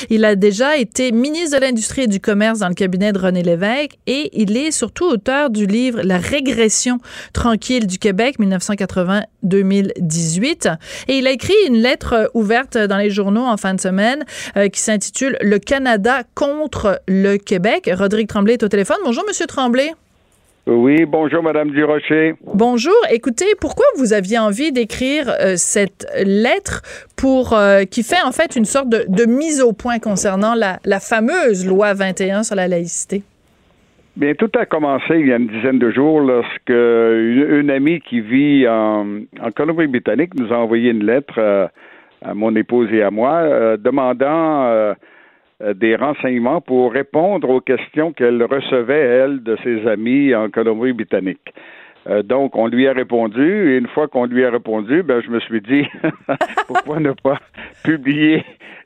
[0.09, 3.43] Il a déjà été ministre de l'Industrie et du Commerce dans le cabinet de René
[3.43, 7.01] Lévesque et il est surtout auteur du livre La régression
[7.35, 10.75] tranquille du Québec 1980-2018.
[11.09, 14.25] Et il a écrit une lettre euh, ouverte dans les journaux en fin de semaine
[14.57, 17.91] euh, qui s'intitule Le Canada contre le Québec.
[17.93, 18.97] Rodrigue Tremblay est au téléphone.
[19.05, 19.93] Bonjour, Monsieur Tremblay.
[20.67, 22.35] Oui, bonjour, Madame Durocher.
[22.43, 22.97] Bonjour.
[23.11, 26.83] Écoutez, pourquoi vous aviez envie d'écrire euh, cette lettre
[27.15, 27.57] pour
[27.91, 31.95] qui fait en fait une sorte de, mise au point concernant la, la fameuse loi
[31.95, 33.23] 21 sur la laïcité?
[34.17, 38.23] Bien, tout a commencé il y a une dizaine de jours lorsque une, amie qui
[38.23, 39.05] vit en,
[39.55, 41.67] Colombie-Britannique nous a envoyé une lettre euh,
[42.25, 44.95] à mon épouse et à moi euh, demandant euh,
[45.75, 51.53] des renseignements pour répondre aux questions qu'elle recevait, elle, de ses amis en Colombie-Britannique.
[52.25, 55.41] donc, on lui a répondu, et une fois qu'on lui a répondu, ben, je me
[55.41, 55.87] suis dit,
[56.67, 57.39] pourquoi ne pas
[57.85, 58.45] publier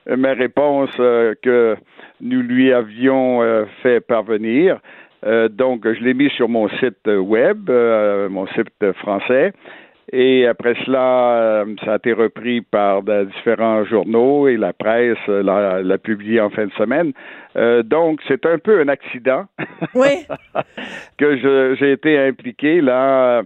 [0.09, 1.77] ma réponse que
[2.21, 4.81] nous lui avions fait parvenir.
[5.25, 9.53] Euh, donc, je l'ai mis sur mon site web, euh, mon site français.
[10.13, 15.99] Et après cela, euh, ça a été repris par différents journaux et la presse l'a,
[15.99, 17.13] publié en fin de semaine.
[17.85, 19.45] donc, c'est un peu un accident
[19.95, 20.27] oui.
[21.19, 23.43] que j'ai été impliqué là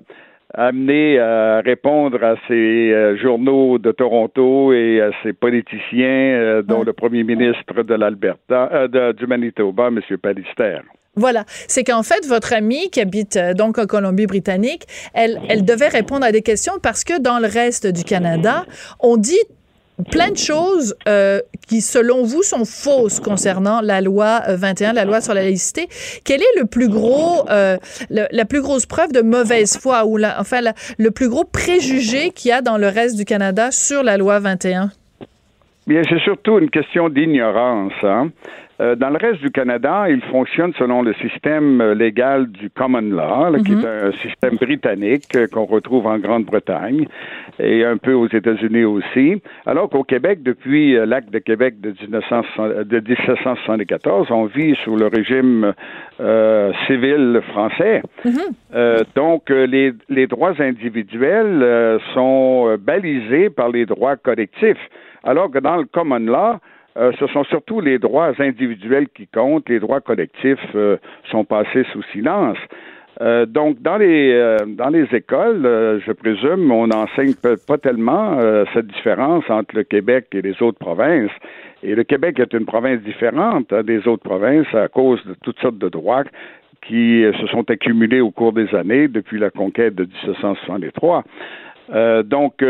[0.57, 7.25] amené à répondre à ces journaux de Toronto et à ces politiciens, dont le premier
[7.25, 10.01] ministre de l'Alberta, du Manitoba, M.
[10.23, 10.79] Pallister.
[11.17, 16.25] Voilà, c'est qu'en fait, votre amie qui habite euh, donc en Colombie-Britannique, elle, devait répondre
[16.25, 18.65] à des questions parce que dans le reste du Canada,
[18.99, 19.39] on dit
[20.11, 25.05] plein de choses euh, qui, selon vous, sont fausses concernant la loi 21, euh, la
[25.05, 25.87] loi sur la laïcité.
[26.25, 27.45] Quel est le plus gros,
[28.11, 30.61] la plus grosse preuve de mauvaise foi ou enfin
[30.99, 34.41] le plus gros préjugé qu'il y a dans le reste du Canada sur la loi
[34.41, 34.91] 21?
[35.87, 37.93] Bien, c'est surtout une question d'ignorance.
[38.03, 38.31] Hein?
[38.81, 43.03] Euh, dans le reste du Canada, il fonctionne selon le système euh, légal du common
[43.03, 43.87] law, qui est mhm.
[43.87, 47.07] un système britannique euh, qu'on retrouve en Grande-Bretagne
[47.61, 49.41] et un peu aux États-Unis aussi.
[49.65, 55.73] Alors qu'au Québec, depuis l'acte de Québec de, 1774, on vit sous le régime
[56.87, 58.03] civil français.
[58.25, 58.41] Mhm.
[59.15, 64.79] donc, les, les, droits individuels sont balisés par les droits collectifs.
[65.23, 66.59] Alors que dans le common law,
[66.97, 70.97] euh, ce sont surtout les droits individuels qui comptent, les droits collectifs euh,
[71.31, 72.59] sont passés sous silence.
[73.21, 78.39] Euh, donc, dans les écoles, je présume, on n'enseigne pas tellement
[78.73, 81.31] cette différence entre le Québec et les autres provinces.
[81.83, 85.61] Et le Québec est une province différente hein, des autres provinces à cause de toutes
[85.61, 86.25] sortes de droits
[86.87, 91.25] qui se sont accumulés au cours des années depuis la conquête de 1763.
[91.89, 92.65] Donc,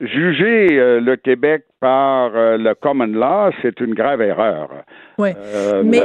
[0.00, 0.68] juger
[1.00, 4.68] le Québec par euh, le common law, c'est une grave erreur.
[5.18, 5.30] Oui.
[5.36, 6.00] Euh, mais...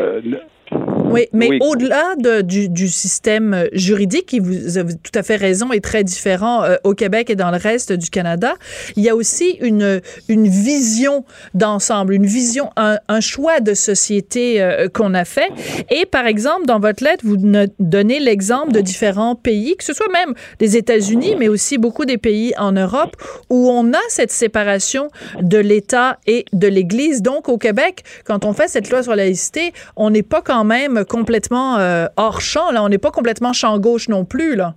[1.11, 5.71] Oui, mais au-delà de, du, du, système juridique, qui vous avez tout à fait raison,
[5.71, 8.53] est très différent euh, au Québec et dans le reste du Canada,
[8.95, 14.61] il y a aussi une, une vision d'ensemble, une vision, un, un, choix de société
[14.61, 15.49] euh, qu'on a fait.
[15.89, 17.37] Et par exemple, dans votre lettre, vous
[17.79, 22.17] donnez l'exemple de différents pays, que ce soit même des États-Unis, mais aussi beaucoup des
[22.17, 23.15] pays en Europe,
[23.49, 25.09] où on a cette séparation
[25.41, 27.21] de l'État et de l'Église.
[27.21, 30.63] Donc, au Québec, quand on fait cette loi sur la laïcité, on n'est pas quand
[30.63, 32.71] même complètement euh, hors champ.
[32.71, 32.83] Là.
[32.83, 34.55] On n'est pas complètement champ gauche non plus.
[34.55, 34.75] Là.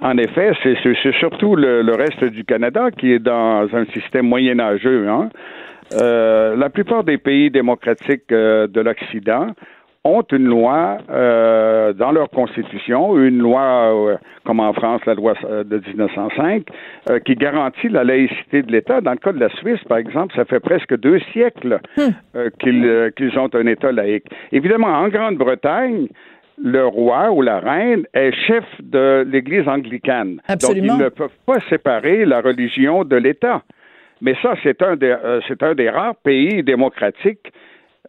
[0.00, 5.08] En effet, c'est surtout le, reste du Canada qui est dans un système moyenâgeux.
[5.08, 5.28] Hein.
[5.92, 9.48] Euh, la plupart des pays démocratiques euh, de l'Occident
[10.04, 15.34] ont une loi euh, dans leur constitution, une loi euh, comme en France, la loi
[15.44, 16.64] euh, de 1905,
[17.26, 19.00] qui garantit la laïcité de l'État.
[19.00, 22.10] Dans le cas de la Suisse, par exemple, ça fait presque deux siècles hmm.
[22.58, 24.26] qu'ils ont un État laïque.
[24.52, 26.08] Évidemment, en Grande-Bretagne,
[26.62, 30.40] le roi ou la reine est chef de l'Église anglicane.
[30.48, 30.86] Absolument.
[30.86, 33.62] Donc, ils ne peuvent pas séparer la religion de l'État.
[34.22, 35.14] Mais ça, c'est un, des,
[35.48, 37.50] c'est un des rares pays démocratiques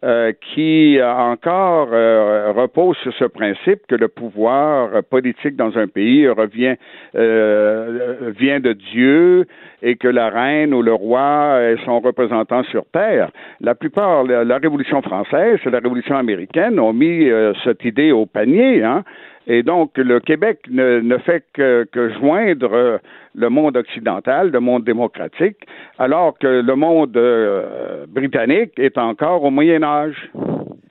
[0.04, 5.86] euh, qui euh, encore euh, repose sur ce principe que le pouvoir politique dans un
[5.86, 6.74] pays revient
[7.14, 9.46] vient de Dieu
[9.82, 13.30] et que la reine ou le roi est son représentant sur Terre.
[13.60, 18.12] La plupart, la, la Révolution française et la Révolution américaine ont mis euh, cette idée
[18.12, 18.82] au panier.
[18.82, 19.02] Hein?
[19.46, 22.98] Et donc, le Québec ne, ne fait que, que joindre euh,
[23.34, 25.56] le monde occidental, le monde démocratique,
[25.98, 30.30] alors que le monde euh, britannique est encore au Moyen Âge.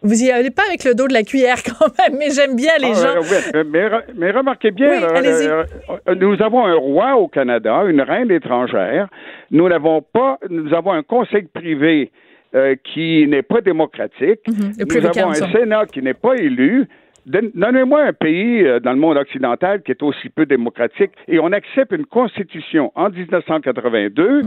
[0.03, 2.73] Vous y allez pas avec le dos de la cuillère quand même, mais j'aime bien
[2.79, 3.19] les Ah, gens.
[3.21, 7.27] ouais, mais, re- mais remarquez bien, Oui, euh, euh, euh, nous avons un roi au
[7.27, 9.07] Canada, une reine étrangère.
[9.51, 12.11] Nous n'avons pas, nous avons un conseil privé
[12.55, 14.41] euh, qui n'est pas démocratique.
[14.47, 16.87] Mhm, nous avons un Sénat qui n'est pas élu.
[17.25, 21.39] Donne- Donnez-moi un pays euh, dans le monde occidental qui est aussi peu démocratique et
[21.39, 24.41] on accepte une constitution en 1982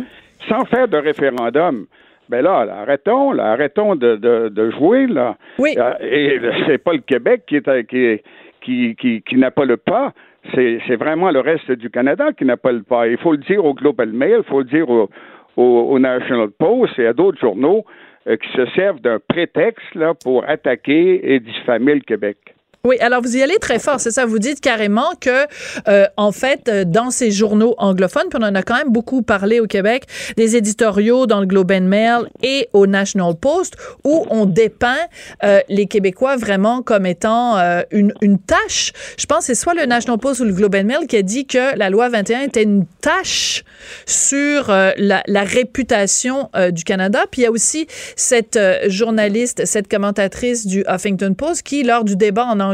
[0.48, 1.86] sans faire de référendum.
[2.28, 5.36] Ben là, là, arrêtons, là, arrêtons de, de, de jouer là.
[5.58, 5.74] Oui.
[5.78, 8.24] Euh, Et c'est pas le Québec qui est à- qui est-
[8.62, 10.12] qui, qui, qui n'a pas le pas.
[10.54, 13.06] C'est c'est vraiment le reste du Canada qui n'a pas le pas.
[13.08, 15.10] Il faut le dire au Global Mail, il faut le dire au,
[15.56, 17.84] au, au National Post et à d'autres journaux
[18.26, 22.38] euh, qui se servent d'un prétexte là, pour attaquer et diffamer le Québec.
[22.86, 24.26] Oui, alors vous y allez très fort, c'est ça.
[24.26, 25.46] Vous dites carrément que,
[25.88, 29.22] euh, en fait, euh, dans ces journaux anglophones, puis on en a quand même beaucoup
[29.22, 30.04] parlé au Québec,
[30.36, 34.98] des éditoriaux dans le Globe and Mail et au National Post, où on dépeint
[35.44, 38.92] euh, les Québécois vraiment comme étant euh, une, une tâche.
[39.16, 41.22] Je pense que c'est soit le National Post ou le Globe and Mail qui a
[41.22, 43.64] dit que la loi 21 était une tâche
[44.04, 47.24] sur euh, la, la réputation euh, du Canada.
[47.30, 48.58] Puis il y a aussi cette
[48.88, 52.73] journaliste, cette commentatrice du Huffington Post qui, lors du débat en anglais,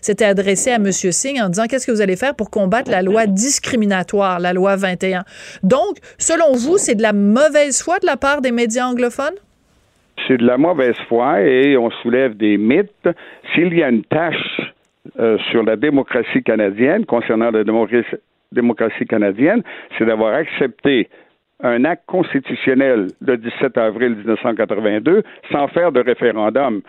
[0.00, 0.90] s'était adressée à M.
[0.92, 4.76] Singh en disant qu'est-ce que vous allez faire pour combattre la loi discriminatoire, la loi
[4.76, 5.24] 21.
[5.62, 9.36] Donc, selon vous, c'est de la mauvaise foi de la part des médias anglophones?
[10.26, 13.08] C'est de la mauvaise foi et on soulève des mythes.
[13.54, 14.60] S'il y a une tâche
[15.18, 19.62] euh, sur la démocratie canadienne, concernant la démocratie canadienne,
[19.98, 21.08] c'est d'avoir accepté
[21.62, 26.82] un acte constitutionnel le 17 avril 1982 sans faire de référendum.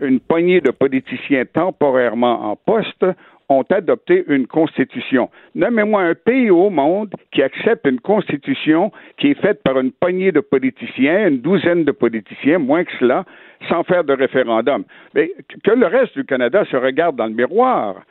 [0.00, 3.04] Une poignée de politiciens temporairement en poste
[3.48, 5.30] ont adopté une constitution.
[5.54, 10.32] Nommez-moi un pays au monde qui accepte une constitution qui est faite par une poignée
[10.32, 13.24] de politiciens, une douzaine de politiciens, moins que cela,
[13.68, 14.84] sans faire de référendum.
[15.14, 15.32] Mais
[15.64, 18.02] que le reste du Canada se regarde dans le miroir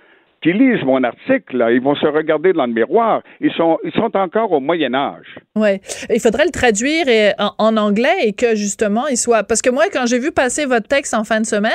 [0.47, 3.21] qui lisent mon article, ils vont se regarder dans le miroir.
[3.41, 5.25] Ils sont, ils sont encore au Moyen Âge.
[5.55, 5.81] Ouais,
[6.13, 9.85] il faudrait le traduire et- en, anglais et que justement il soit parce que moi
[9.91, 11.71] quand j'ai vu passer votre texte en fin de semaine,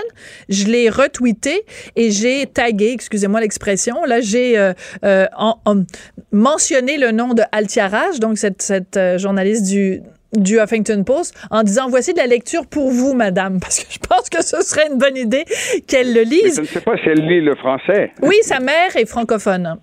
[0.48, 1.62] je l'ai retweeté
[1.96, 4.72] et j'ai tagué, excusez-moi l'expression, là j'ai euh,
[5.04, 5.82] euh, en- en-
[6.32, 8.62] mentionné le nom de Altiarage, donc cette,
[8.96, 10.00] euh, journaliste du
[10.32, 13.98] du Huffington Post en disant voici de la lecture pour vous madame parce que je
[13.98, 15.44] pense que ce serait une bonne idée
[15.88, 16.56] qu'elle le Mais lise.
[16.56, 18.12] je ne sais pas si elle lit le français.
[18.22, 19.76] Oui, sa mère est francophone.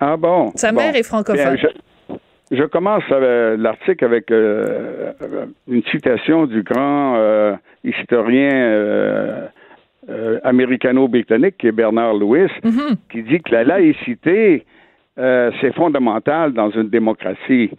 [0.00, 0.50] Ah bon?
[0.56, 0.80] Sa Bon.
[0.80, 1.54] mère est francophone.
[1.56, 1.70] Bien,
[2.50, 5.12] je, je commence euh, l'article avec euh,
[5.68, 7.54] une citation du grand euh,
[7.84, 9.48] historien euh,
[10.42, 12.96] américano-britannique qui est Bernard Lewis, Mhm.
[13.10, 14.66] qui dit que la laïcité,
[15.16, 17.70] c'est fondamental dans une démocratie.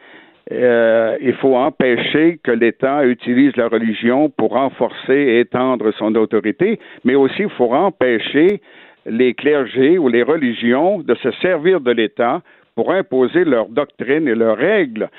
[0.51, 6.79] Euh, il faut empêcher que l'État utilise la religion pour renforcer et étendre son autorité,
[7.03, 8.61] mais aussi il faut empêcher
[9.07, 12.41] les clergés ou les religions de se servir de l'État
[12.75, 15.09] pour imposer leurs doctrines et leurs règles.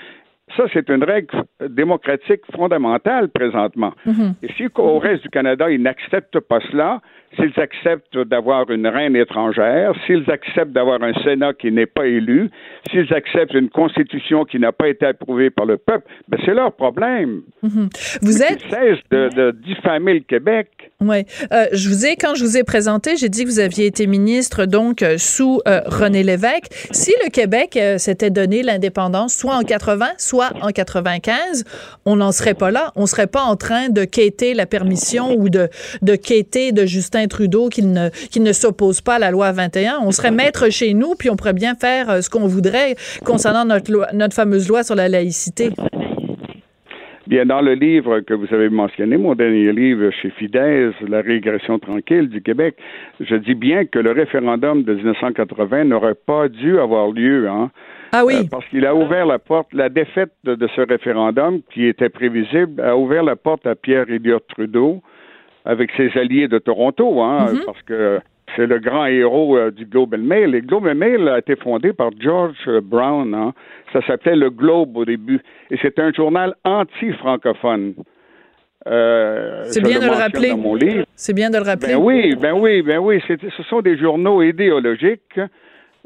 [0.56, 3.92] Ça, c'est une règle démocratique fondamentale présentement.
[4.42, 7.00] Et si au reste du Canada, ils n'acceptent pas cela,
[7.34, 12.50] s'ils acceptent d'avoir une reine étrangère, s'ils acceptent d'avoir un Sénat qui n'est pas élu,
[12.90, 16.72] s'ils acceptent une constitution qui n'a pas été approuvée par le peuple, ben c'est leur
[16.72, 17.42] problème.
[17.62, 17.88] Mhm.
[18.22, 20.68] Vous êtes Ils cessent de, de diffamer le Québec.
[21.00, 23.86] Oui, euh, je vous ai quand je vous ai présenté, j'ai dit que vous aviez
[23.86, 26.72] été ministre donc euh, sous euh, René Lévesque.
[26.90, 31.64] Si le Québec euh, s'était donné l'indépendance soit en 80, soit en 95,
[32.04, 32.92] on n'en serait pas là.
[32.96, 35.68] On serait pas en train de quêter la permission ou de
[36.02, 36.86] de quêter de
[37.16, 40.00] Justin Trudeau qu'il ne qu'il ne s'oppose pas à la loi 21.
[40.02, 42.94] On serait maître chez nous puis on pourrait bien faire euh, ce qu'on voudrait
[43.24, 45.70] concernant notre loi, notre fameuse loi sur la laïcité.
[47.26, 51.80] Bien, dans le livre que vous avez mentionné, mon dernier livre chez Fidesz, La régression
[51.80, 52.76] tranquille du Québec,
[53.18, 57.70] je dis bien que le référendum de 1980 n'aurait pas dû avoir lieu, hein.
[58.12, 58.34] Ah oui.
[58.36, 62.08] Euh, parce qu'il a ouvert la porte, la défaite de, de ce référendum, qui était
[62.08, 65.02] prévisible, a ouvert la porte à Pierre Elliott Trudeau,
[65.66, 67.60] avec ses alliés de Toronto, hein, Mhm.
[67.66, 68.20] parce que
[68.54, 70.54] c'est le grand héros euh, du Globe and Mail.
[70.54, 73.34] Et Globe and Mail a été fondé par George Brown.
[73.34, 73.52] hein.
[73.92, 75.40] Ça s'appelait le Globe au début.
[75.70, 77.94] Et c'est un journal anti-francophone.
[78.86, 80.52] Euh, C'est bien de le rappeler.
[81.16, 81.94] C'est bien de le rappeler.
[81.94, 83.20] Ben oui, ben oui, ben oui.
[83.26, 85.40] Ce sont des journaux idéologiques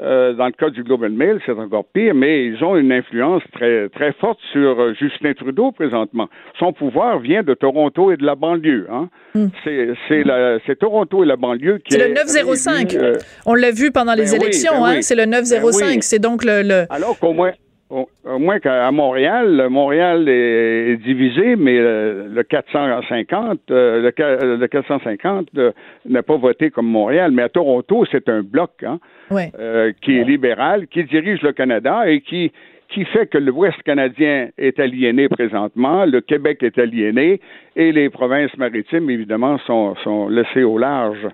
[0.02, 2.90] Euh, dans le cas du Globe and Mail, c'est encore pire, mais ils ont une
[2.90, 6.28] influence très, très forte sur euh, Justin Trudeau présentement.
[6.58, 8.86] Son pouvoir vient de Toronto et de la banlieue.
[8.90, 9.08] Hein.
[9.34, 9.48] Hmm.
[9.64, 12.92] C'est, Toronto et la banlieue qui C'est le est 905.
[12.92, 14.92] réunie, euh, On l'a vu pendant les ben oui, élections, ben hein?
[14.96, 15.02] oui.
[15.02, 15.80] C'est le 905.
[15.86, 15.98] Ben oui.
[16.02, 16.62] C'est donc le.
[16.62, 17.52] le- Alors qu'au moins,
[17.90, 24.66] au, moins qu'à Montréal, Montréal est, divisé, mais euh, le 450, euh, le, ca- le
[24.66, 25.72] 450 euh,
[26.08, 28.98] n'a pas voté comme Montréal, mais à Toronto, c'est un bloc hein,
[29.30, 29.50] Ouais.
[29.58, 32.52] euh, qui est libéral, qui dirige le Canada et qui
[32.92, 37.40] qui fait que l'Ouest canadien est aliéné présentement, le Québec est aliéné
[37.76, 41.24] et les provinces maritimes, évidemment, sont, sont laissées au large.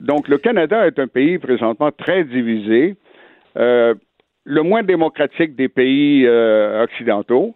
[0.00, 2.96] Donc, le Canada est un pays présentement très divisé.
[3.56, 3.94] Euh,
[4.48, 7.54] le moins démocratique des pays euh, occidentaux.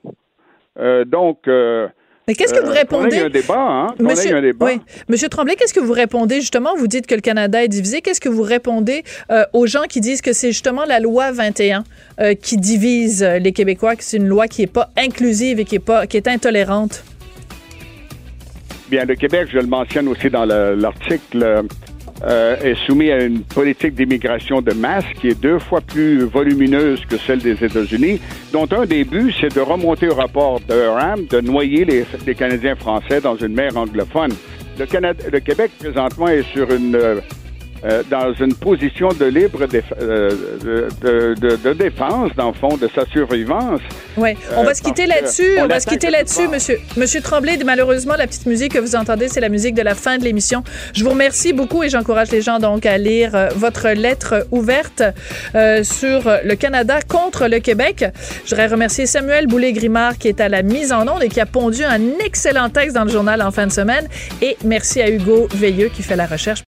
[0.78, 1.86] Euh, donc, euh,
[2.26, 3.10] Mais qu'est-ce que vous répondez?
[3.10, 3.86] qu'on ait un débat, hein?
[4.00, 4.66] Monsieur, un débat.
[4.66, 4.80] oui.
[5.08, 6.40] Monsieur Tremblay, qu'est-ce que vous répondez?
[6.40, 6.74] Justement?
[6.76, 8.00] Vous dites que le Canada est divisé.
[8.00, 9.04] Qu'est-ce que vous répondez
[9.52, 11.84] aux gens qui disent que c'est justement la loi 21
[12.20, 15.76] euh, qui divise les Québécois, que c'est une loi qui est pas inclusive et qui
[15.76, 17.04] est pas qui est intolérante?
[18.90, 21.62] Bien, le Québec, je le mentionne aussi dans le- l'article,
[22.24, 27.04] euh, est soumis à une politique d'immigration de masse qui est deux fois plus volumineuse
[27.06, 28.20] que celle des États-Unis,
[28.52, 32.34] dont un des buts, c'est de remonter au rapport de Durham, de noyer les, les
[32.34, 34.32] Canadiens français dans une mer anglophone.
[34.78, 36.94] Le, Canada, le Québec, présentement, est sur une...
[36.94, 37.20] euh,
[37.84, 40.30] euh, dans une position de libre déf- euh,
[40.64, 43.80] de, de- de- défense, dans le fond, de sa survivance.
[44.16, 45.54] Oui, on Euh, va se quitter là-dessus.
[45.58, 46.78] on On va se quitter de là-dessus, monsieur.
[46.96, 50.18] Monsieur Tremblay, malheureusement, la petite musique que vous entendez, c'est la musique de la fin
[50.18, 50.62] de l'émission.
[50.94, 55.02] Je vous remercie beaucoup et j'encourage les gens donc à lire euh, votre lettre ouverte
[55.54, 58.04] euh, sur le Canada contre le Québec.
[58.44, 61.46] Je voudrais remercier Samuel Boulay-Grimard qui est à la mise en onde et qui a
[61.46, 64.06] pondu un excellent texte dans le journal en fin de semaine.
[64.42, 66.62] Et merci à Hugo Veilleux qui fait la recherche.